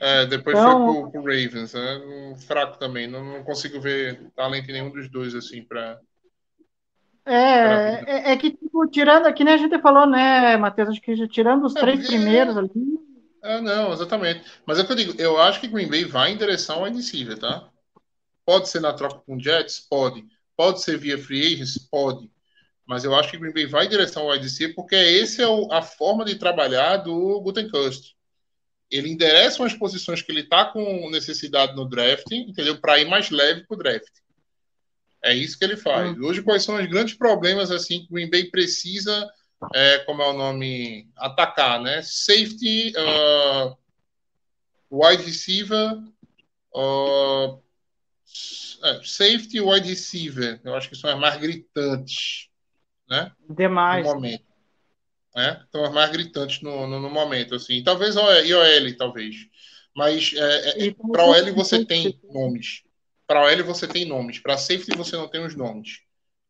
[0.00, 1.96] É, depois Então- foi pro, pro Ravens, né?
[2.06, 3.06] Um fraco também.
[3.06, 5.98] Não, não consigo ver talento em nenhum dos dois, assim, para
[7.24, 10.90] É, é, é que, tipo, tirando, que nem a gente falou, né, Matheus?
[10.90, 12.70] Acho que tirando os É, três porque- primeiros ali,
[13.42, 14.42] É, não, exatamente.
[14.64, 16.82] Mas é o que eu digo, eu acho que Green Bay vai em direção ao
[16.84, 17.68] wide receiver, tá?
[18.44, 19.80] Pode ser na troca com o Jets?
[19.90, 20.24] Pode.
[20.56, 21.78] Pode ser via free agents?
[21.90, 22.30] Pode.
[22.86, 25.48] Mas eu acho que Green Bay vai em direção ao wide receiver porque esse é
[25.48, 28.14] o- a forma de trabalhar do Gutenkust.
[28.90, 32.80] Ele endereça umas posições que ele tá com necessidade no draft, entendeu?
[32.80, 34.12] Para ir mais leve pro draft.
[35.22, 36.16] É isso que ele faz.
[36.20, 39.28] Hoje, quais são os grandes problemas assim que o Green Bay precisa
[39.74, 42.00] é, como é o nome, atacar, né?
[42.02, 43.76] Safety, uh,
[44.90, 45.98] wide receiver,
[46.74, 47.58] uh,
[48.84, 50.60] é, safety e wide receiver.
[50.62, 52.48] Eu acho que são as mais gritantes,
[53.08, 53.32] né?
[53.48, 54.06] demais.
[54.06, 54.44] No momento.
[55.34, 55.64] Né?
[55.70, 57.82] São as mais gritantes no, no, no momento, assim.
[57.82, 59.36] Talvez IOL, talvez.
[59.94, 62.82] Mas é, é, para OL você tem nomes.
[63.26, 64.38] Para OL você tem nomes.
[64.38, 66.00] Para safety você não tem os nomes.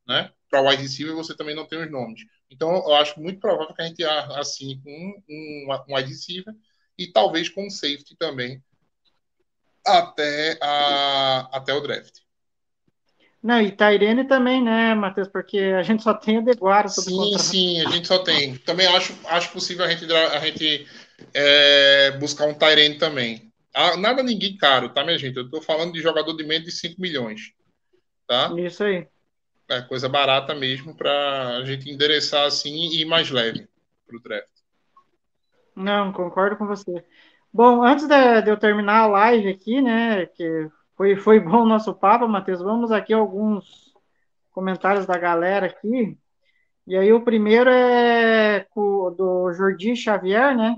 [0.07, 0.33] Né?
[0.51, 2.23] Para wide receiver você também não tem os nomes.
[2.51, 6.55] Então eu acho muito provável que a gente assine com um, um, um wide receiver
[6.99, 8.63] e talvez com um safety também
[9.87, 12.26] até, a, até o draft.
[13.47, 15.29] Não, e Tairene também, né, Matheus?
[15.29, 18.57] Porque a gente só tem o Deguara Sim, sim, a gente só tem.
[18.57, 20.85] Também acho, acho possível a gente, a gente
[21.33, 23.53] é, buscar um Tyrene também.
[23.73, 25.37] Ah, nada ninguém caro, tá, minha gente?
[25.37, 27.53] Eu tô falando de jogador de menos de 5 milhões.
[28.27, 28.53] Tá?
[28.59, 29.07] Isso aí.
[29.69, 33.69] É coisa barata mesmo para a gente endereçar assim e ir mais leve
[34.09, 34.49] pro draft.
[35.77, 37.05] Não, concordo com você.
[37.53, 41.67] Bom, antes de, de eu terminar a live aqui, né, que foi, foi bom o
[41.67, 43.95] nosso papo, Matheus, vamos aqui a alguns
[44.51, 46.17] comentários da galera aqui.
[46.87, 50.77] E aí o primeiro é do Jordi Xavier, né?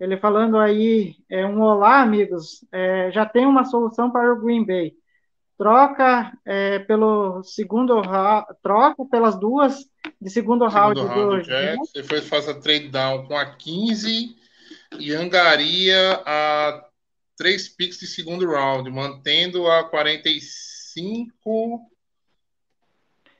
[0.00, 2.64] Ele falando aí, é um olá, amigos.
[2.72, 4.92] É, já tem uma solução para o Green Bay.
[5.58, 8.02] Troca é, pelo segundo
[8.62, 9.86] troca pelas duas
[10.20, 11.92] de segundo, segundo round, round do Jets.
[11.94, 14.36] Depois faz a trade down com a 15
[14.98, 16.84] e angaria a
[17.36, 21.90] três picks de segundo round, mantendo a 45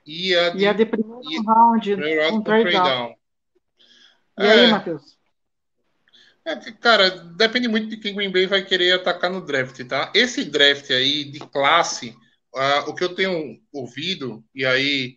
[0.07, 2.85] e a de, e a de primeiro e, round, primeiro round com trade down.
[2.85, 3.15] down.
[4.39, 5.19] E é, aí, Matheus?
[6.45, 10.13] É, cara, depende muito de quem Green Bay vai querer atacar no draft, tá?
[10.15, 12.15] Esse draft aí de classe,
[12.55, 15.17] uh, o que eu tenho ouvido, e aí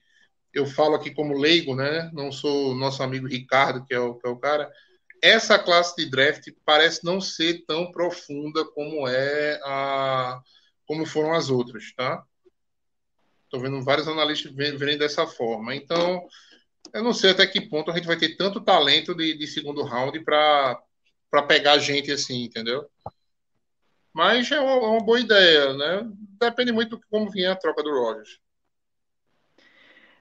[0.54, 2.10] eu falo aqui como leigo, né?
[2.14, 4.72] Não sou nosso amigo Ricardo, que é o, que é o cara.
[5.22, 10.42] Essa classe de draft parece não ser tão profunda como é a
[10.86, 12.24] como foram as outras, tá?
[13.44, 15.76] Estou vendo vários analistas verem dessa forma.
[15.76, 16.26] Então,
[16.94, 19.84] eu não sei até que ponto a gente vai ter tanto talento de, de segundo
[19.84, 20.82] round para
[21.48, 22.90] pegar gente assim, entendeu?
[24.14, 26.10] Mas é uma, é uma, boa ideia, né?
[26.40, 28.40] Depende muito de como vier a troca do Rogers.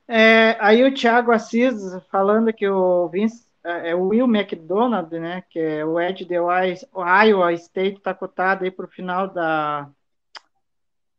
[0.06, 1.74] É, aí o Thiago Assis
[2.10, 5.42] falando que o Vince, é, é o Will McDonald, né?
[5.50, 9.90] Que é o Ed de Iowa State está cotado aí para o final da,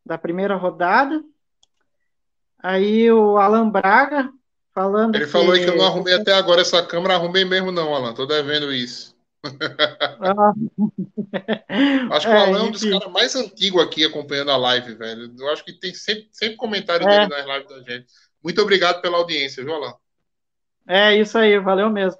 [0.05, 1.21] da primeira rodada.
[2.63, 4.31] Aí o Alan Braga
[4.73, 5.15] falando.
[5.15, 5.65] Ele falou que...
[5.65, 8.13] que eu não arrumei até agora essa câmera, arrumei mesmo não, Alan.
[8.13, 9.13] Tô devendo isso.
[10.19, 10.53] Ah.
[12.15, 15.35] acho que o Alan é um dos caras mais antigos aqui acompanhando a live, velho.
[15.37, 17.27] Eu acho que tem sempre, sempre comentário é.
[17.27, 18.07] dele nas lives da gente.
[18.41, 19.93] Muito obrigado pela audiência, viu, Alan?
[20.87, 22.19] É, isso aí, valeu mesmo.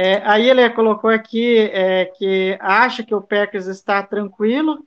[0.00, 4.86] É, aí ele colocou aqui é, que acha que o Packers está tranquilo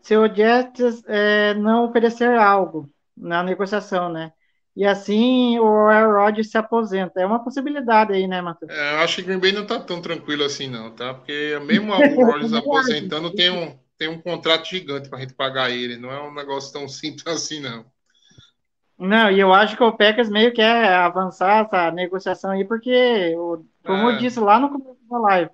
[0.00, 4.32] se o Jets é, não oferecer algo na negociação, né?
[4.74, 7.20] E assim o Aaron se aposenta.
[7.20, 8.72] É uma possibilidade aí, né, Matheus?
[8.72, 11.12] É, eu acho que Green Bay não tá tão tranquilo assim, não, tá?
[11.12, 15.98] Porque mesmo o Rodgers aposentando, tem um, tem um contrato gigante pra gente pagar ele.
[15.98, 17.84] Não é um negócio tão simples assim, não.
[19.00, 23.34] Não, e eu acho que o Packers meio quer avançar essa negociação aí, porque,
[23.82, 24.12] como é.
[24.12, 25.50] eu disse lá no começo da live,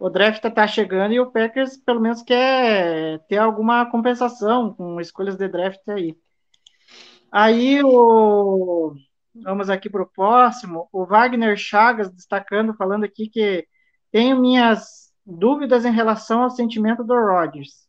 [0.00, 5.36] o draft tá chegando e o Packers pelo menos quer ter alguma compensação com escolhas
[5.36, 6.16] de draft aí.
[7.30, 8.96] Aí o
[9.32, 13.64] vamos aqui para o próximo, o Wagner Chagas destacando, falando aqui que
[14.10, 17.86] tenho minhas dúvidas em relação ao sentimento do Rodgers.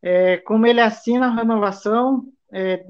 [0.00, 2.86] É, como ele assina a renovação é,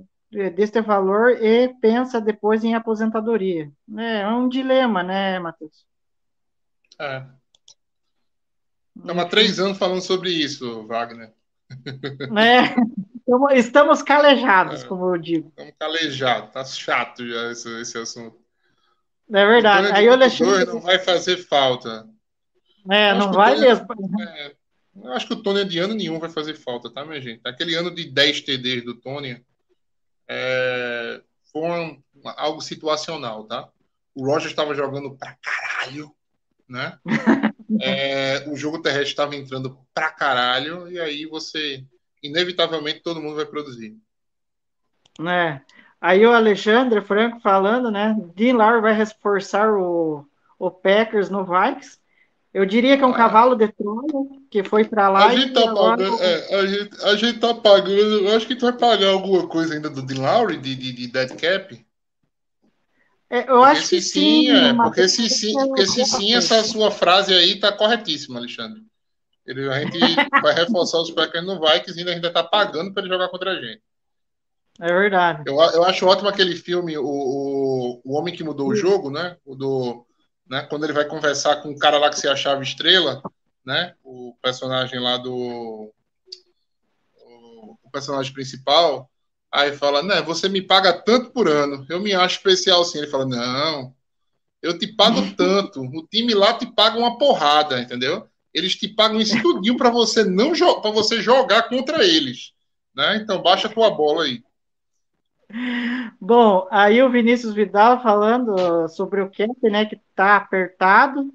[0.54, 3.70] deste valor e pensa depois em aposentadoria.
[3.98, 5.84] É, é um dilema, né, Matheus?
[6.98, 7.24] É.
[8.96, 11.32] Estamos há três anos falando sobre isso, Wagner.
[12.36, 13.56] É.
[13.56, 15.48] Estamos calejados, é, como eu digo.
[15.48, 18.38] Estamos calejados, tá chato já esse, esse assunto.
[19.30, 19.88] É verdade.
[19.92, 20.66] Aí o Alexandre.
[20.66, 22.06] Não vai fazer falta.
[22.90, 23.86] É, não vai mesmo.
[24.20, 24.54] É,
[25.02, 27.40] eu acho que o Tony de ano nenhum vai fazer falta, tá, minha gente?
[27.44, 29.42] Aquele ano de 10 TDs do Tony
[30.28, 32.02] é, foi
[32.36, 33.68] algo situacional, tá?
[34.14, 36.14] O Roger estava jogando pra caralho,
[36.68, 36.98] né?
[37.80, 41.82] É, o jogo terrestre estava entrando pra caralho, e aí você
[42.22, 43.96] inevitavelmente todo mundo vai produzir.
[45.26, 45.60] É.
[46.00, 48.14] Aí o Alexandre Franco falando, né?
[48.34, 50.26] Dean Lowry vai reforçar o,
[50.58, 52.01] o Packers no Vikings.
[52.53, 55.26] Eu diria que é um cavalo de Troia que foi para lá.
[55.26, 58.28] A gente, tá pagando, é, a, gente, a gente tá pagando.
[58.28, 61.07] Eu acho que tu vai pagar alguma coisa ainda do Dean Lowry de, de, de
[61.07, 61.86] dead cap.
[63.30, 64.50] É, eu porque acho que sim.
[64.50, 68.82] é, porque se sim, porque se sim, essa sua frase aí tá corretíssima, Alexandre.
[69.46, 69.98] Ele, a gente
[70.42, 73.55] vai reforçar os Packers no Vikings ainda, ainda tá pagando para ele jogar contra a
[73.55, 73.80] gente.
[74.78, 75.42] É verdade.
[75.46, 79.36] Eu, eu acho ótimo aquele filme, o, o, o Homem que Mudou o Jogo, né?
[79.44, 80.07] O do,
[80.53, 80.66] né?
[80.68, 83.22] Quando ele vai conversar com o cara lá que se achava estrela,
[83.64, 83.94] né?
[84.05, 85.90] O personagem lá do.
[87.16, 89.11] O, o personagem principal.
[89.50, 90.20] Aí fala, né?
[90.20, 91.86] Você me paga tanto por ano.
[91.88, 92.98] Eu me acho especial sim.
[92.98, 93.94] Ele fala, não.
[94.61, 95.80] Eu te pago tanto.
[95.80, 98.28] O time lá te paga uma porrada, entendeu?
[98.53, 102.53] eles te pagam isso tudinho para você não para você jogar contra eles,
[102.94, 103.16] né?
[103.16, 104.42] Então baixa a tua bola aí.
[106.20, 111.32] Bom, aí o Vinícius Vidal falando sobre o cap, né, que está apertado.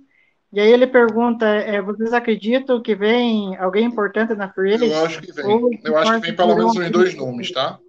[0.51, 5.21] E aí ele pergunta: é, vocês acreditam que vem alguém importante na free Eu acho
[5.21, 5.79] que vem.
[5.83, 7.79] Eu acho que vem pelo menos uns dois nomes, tá?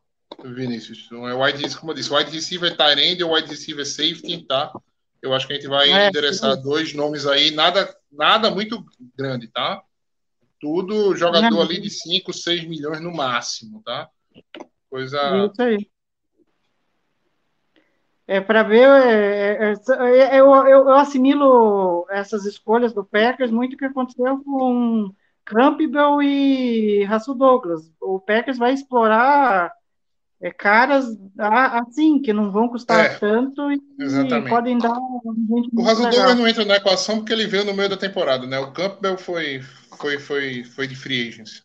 [0.45, 1.09] Vinícius.
[1.11, 4.73] Não é wide, como eu disse, wide receiver tight end ou wide receiver safety, tá?
[5.23, 6.63] Eu acho que a gente vai é, endereçar sim.
[6.63, 8.85] dois nomes aí, nada, nada muito
[9.17, 9.83] grande, tá?
[10.61, 14.09] Tudo jogador ali de 5, 6 milhões no máximo, tá?
[14.91, 15.51] Coisa.
[15.53, 15.91] Isso aí.
[18.29, 18.87] É para ver.
[18.87, 24.39] É, é, é, eu, eu, eu, assimilo essas escolhas do Packers muito o que aconteceu
[24.45, 25.11] com
[25.47, 27.91] Campbell e Russell Douglas.
[27.99, 29.73] O Packers vai explorar
[30.43, 31.07] é, caras
[31.39, 34.51] assim, que não vão custar É, tanto e, exatamente.
[34.51, 36.11] podem dar gente O muito Russell.
[36.11, 38.59] Douglas não entra na equação porque ele veio no meio da temporada, né?
[38.59, 39.63] O Campbell foi,
[39.99, 41.63] foi, foi, foi de free agency.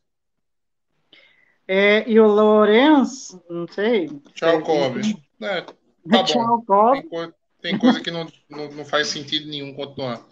[1.68, 4.09] É, e o Lourenço, não sei.
[4.34, 5.14] Tchau, é, Cobbs.
[5.41, 5.66] É,
[6.10, 6.26] tá bom.
[6.26, 6.93] Tchau.
[6.93, 10.26] Tem, co- tem coisa que não, não, não faz sentido nenhum continuar.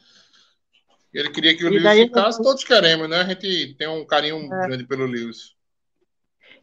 [1.14, 3.18] Ele queria que o E Lewis daí- ficasse, todos queremos, né?
[3.22, 5.54] A gente tem um carinho grande pelo Lewis.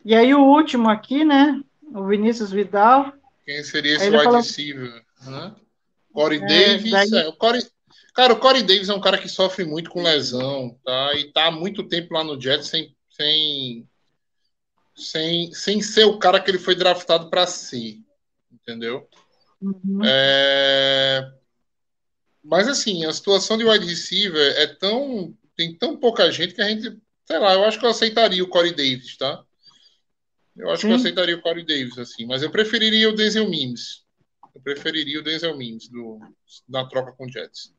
[0.05, 1.61] E aí o último aqui, né?
[1.95, 3.13] O Vinícius Vidal.
[3.45, 5.05] Quem seria esse wide falou- receiver?
[5.27, 5.55] Né?
[6.13, 6.91] Corey É, Davis.
[6.91, 7.63] daí- é, o Corey,
[8.15, 11.15] cara, o Corey Davis é um cara que sofre muito com lesão, tá?
[11.15, 13.87] E tá há muito tempo lá no Jets sem, sem,
[14.95, 17.99] sem, sem ser o cara que ele foi draftado para ser.
[18.69, 19.09] Entendeu?
[19.63, 20.01] Uhum.
[20.05, 21.33] É,
[22.43, 25.37] Mas assim, a situação de wide receiver é tão.
[25.57, 27.01] Tem tão pouca gente que a gente.
[27.25, 29.45] Sei lá, eu acho que eu aceitaria o Corey Davis, tá?
[30.57, 30.97] Eu acho que eu Sim.
[30.97, 34.05] aceitaria o Corey Davis, assim, mas eu preferiria o Denzel Mims.
[34.55, 36.19] Eu preferiria o Denzel Mims do,
[36.69, 37.73] na troca com o Jets.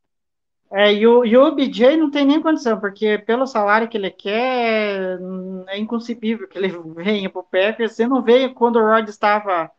[0.71, 4.11] É, e o, e o BJ não tem nem condição, porque pelo salário que ele
[4.11, 5.17] quer,
[5.67, 7.93] é inconcebível que ele venha pro Packers.
[7.93, 9.71] Você não veio quando o Rod estava,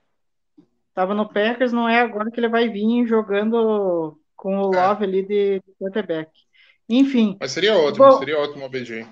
[0.91, 4.86] estava no Packers, não é agora que ele vai vir jogando com o É.
[4.88, 6.30] Love ali de, de quarterback.
[6.88, 9.07] Enfim, Mas seria ótimo, Bom- seria ótimo o BJ.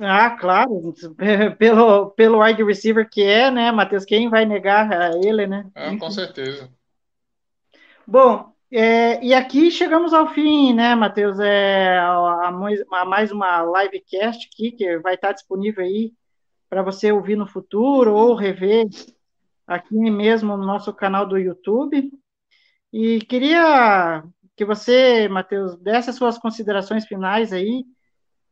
[0.00, 0.94] ah, claro,
[1.58, 4.04] pelo, pelo wide receiver que é, né, Matheus?
[4.04, 5.66] Quem vai negar a ele, né?
[5.74, 5.98] Ah, Enfim.
[5.98, 6.68] com certeza.
[8.06, 11.38] Bom, é, e aqui chegamos ao fim, né, Matheus?
[11.40, 16.12] É, a, a mais uma livecast aqui que vai estar disponível aí
[16.68, 18.86] para você ouvir no futuro ou rever
[19.66, 22.10] aqui mesmo no nosso canal do YouTube.
[22.92, 24.22] E queria
[24.56, 27.84] que você, Matheus, desse as suas considerações finais aí,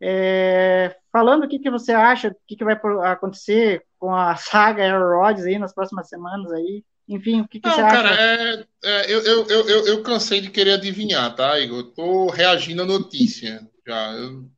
[0.00, 4.82] é, falando o que, que você acha, o que, que vai acontecer com a saga
[4.82, 6.84] Air Rodgers aí nas próximas semanas aí.
[7.08, 8.22] Enfim, o que, que Não, você cara, acha?
[8.22, 11.78] é, é, eu, eu, eu, eu, cansei de querer adivinhar, tá, Igor?
[11.78, 14.12] Eu tô reagindo à notícia já.
[14.14, 14.48] eu-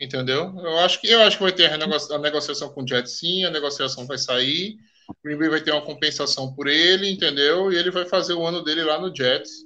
[0.00, 0.54] entendeu?
[0.58, 3.08] Eu acho que eu acho que vai ter a, renego- a negociação com o Jet
[3.08, 4.76] sim, a negociação vai sair.
[5.08, 7.72] O Green Bay vai ter uma compensação por ele, entendeu?
[7.72, 9.64] E ele vai fazer o ano dele lá no Jets.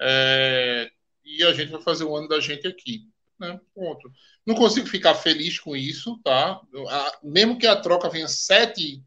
[0.00, 0.90] É,
[1.24, 3.06] e a gente vai fazer o ano da gente aqui.
[3.38, 3.58] Né?
[3.74, 4.10] Ponto.
[4.46, 6.60] Não consigo ficar feliz com isso, tá?
[6.88, 9.02] A- mesmo que a troca venha sete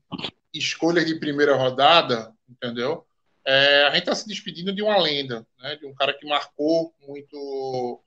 [0.53, 3.05] escolhas de primeira rodada, entendeu?
[3.45, 5.76] É, a gente está se despedindo de uma lenda, né?
[5.76, 8.01] De um cara que marcou muito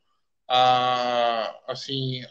[0.49, 2.23] a, assim,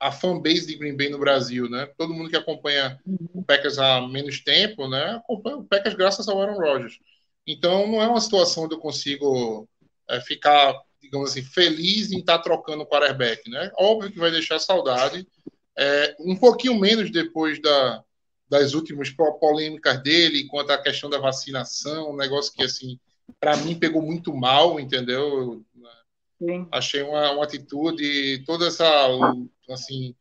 [0.00, 1.86] a fanbase de Green Bay no Brasil, né?
[1.98, 2.98] Todo mundo que acompanha
[3.34, 5.16] o Packers há menos tempo, né?
[5.16, 6.98] Acompanha o Packers graças ao Aaron Rodgers.
[7.46, 9.68] Então, não é uma situação onde eu consigo
[10.08, 13.70] é, ficar, digamos assim, feliz em estar trocando o quarterback, né?
[13.76, 15.26] Óbvio que vai deixar saudade.
[15.78, 18.02] É, um pouquinho menos depois da,
[18.48, 22.98] das últimas po- polêmicas dele quanto à questão da vacinação, um negócio que, assim,
[23.38, 25.62] para mim pegou muito mal, entendeu?
[26.40, 26.66] Sim.
[26.72, 28.88] achei uma, uma atitude toda essa
[29.68, 30.14] assim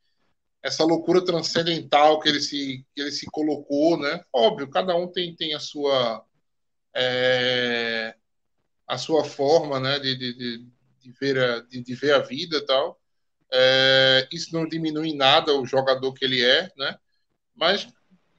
[0.61, 4.21] essa loucura transcendental que ele se que ele se colocou né?
[4.33, 6.25] Óbvio cada um tem tem a sua
[6.93, 8.13] é,
[8.85, 10.33] a sua forma né de, de,
[10.99, 12.99] de, ver a de, de ver a vida e tal.
[13.51, 16.97] É, isso não diminui em nada o jogador que ele é né?
[17.55, 17.87] Mas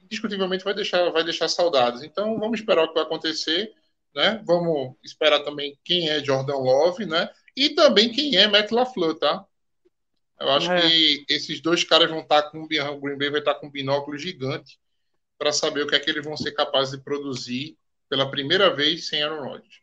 [0.03, 2.03] indiscutivelmente vai deixar vai deixar saudades.
[2.03, 3.73] Então vamos esperar o que vai acontecer
[4.15, 4.41] né?
[4.45, 9.45] Vamos esperar também quem é Jordan Love né e também quem é Matt LaFleur, tá?
[10.39, 10.81] Eu acho É.
[10.81, 14.17] que esses dois caras vão estar com o Green Bay vai estar com um binóculo
[14.17, 14.79] gigante
[15.37, 17.77] para saber o que é que eles vão ser capazes de produzir
[18.09, 19.81] pela primeira vez sem Aaron Rodgers.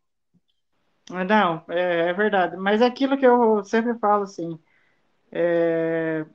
[1.10, 2.56] Não, é, é verdade.
[2.56, 4.58] Mas é aquilo que eu sempre falo, assim,
[5.32, 6.26] é,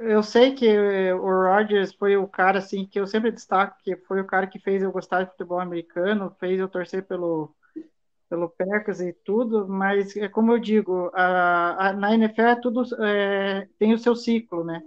[0.00, 0.66] eu sei que
[1.14, 4.58] o Rodgers foi o cara, assim, que eu sempre destaco, que foi o cara que
[4.60, 7.54] fez eu gostar de futebol americano, fez eu torcer pelo,
[8.28, 12.82] pelo Packers e tudo, mas é como eu digo, a, a, na NFL é tudo
[13.04, 14.82] é, tem o seu ciclo, né?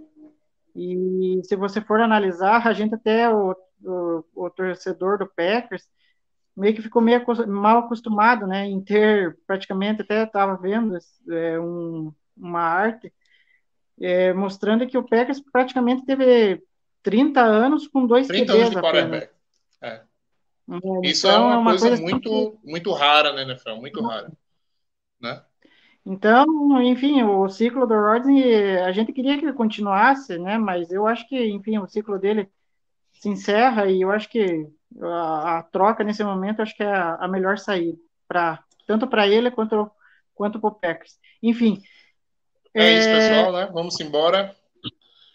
[0.74, 5.88] E se você for analisar, a gente até o, o, o torcedor do Packers
[6.56, 10.98] meio que ficou meio mal acostumado, né, em ter praticamente até estava vendo
[11.30, 13.12] é, um, uma arte
[14.00, 16.62] é, mostrando que o Packers praticamente teve
[17.02, 19.32] 30 anos com dois 30 QBs anos de quarterback.
[19.80, 20.02] É.
[20.68, 24.30] Então, Isso é uma, uma coisa, coisa muito, assim, muito rara na NFL, muito rara.
[25.20, 25.42] Né?
[26.04, 30.58] Então, enfim, o ciclo do Rodney, a gente queria que ele continuasse, né?
[30.58, 32.50] Mas eu acho que, enfim, o ciclo dele
[33.12, 34.66] se encerra e eu acho que
[35.00, 39.26] a, a troca nesse momento acho que é a, a melhor saída, pra, tanto para
[39.26, 39.90] ele quanto,
[40.34, 41.18] quanto para o Packers.
[41.42, 41.82] Enfim.
[42.74, 43.70] É, é isso, pessoal, né?
[43.72, 44.54] Vamos embora.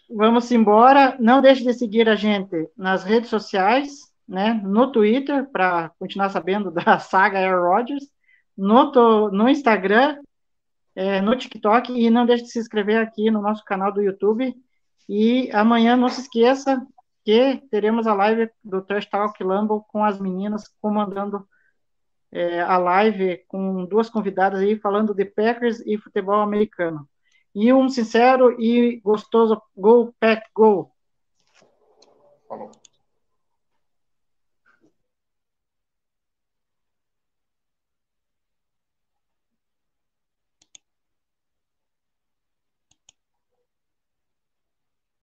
[0.08, 1.16] Vamos embora.
[1.18, 4.54] Não deixe de seguir a gente nas redes sociais, né?
[4.64, 8.04] No Twitter, para continuar sabendo da saga Air Rodgers,
[8.56, 10.20] no, no Instagram,
[10.94, 14.54] é, no TikTok, e não deixe de se inscrever aqui no nosso canal do YouTube.
[15.08, 16.84] E amanhã não se esqueça
[17.24, 21.46] que teremos a live do Trash Talk Lambo com as meninas comandando
[22.30, 27.08] é, a live com duas convidadas aí falando de Packers e futebol americano.
[27.54, 30.90] E um sincero e gostoso Go Pack Go!
[32.48, 32.83] Falou.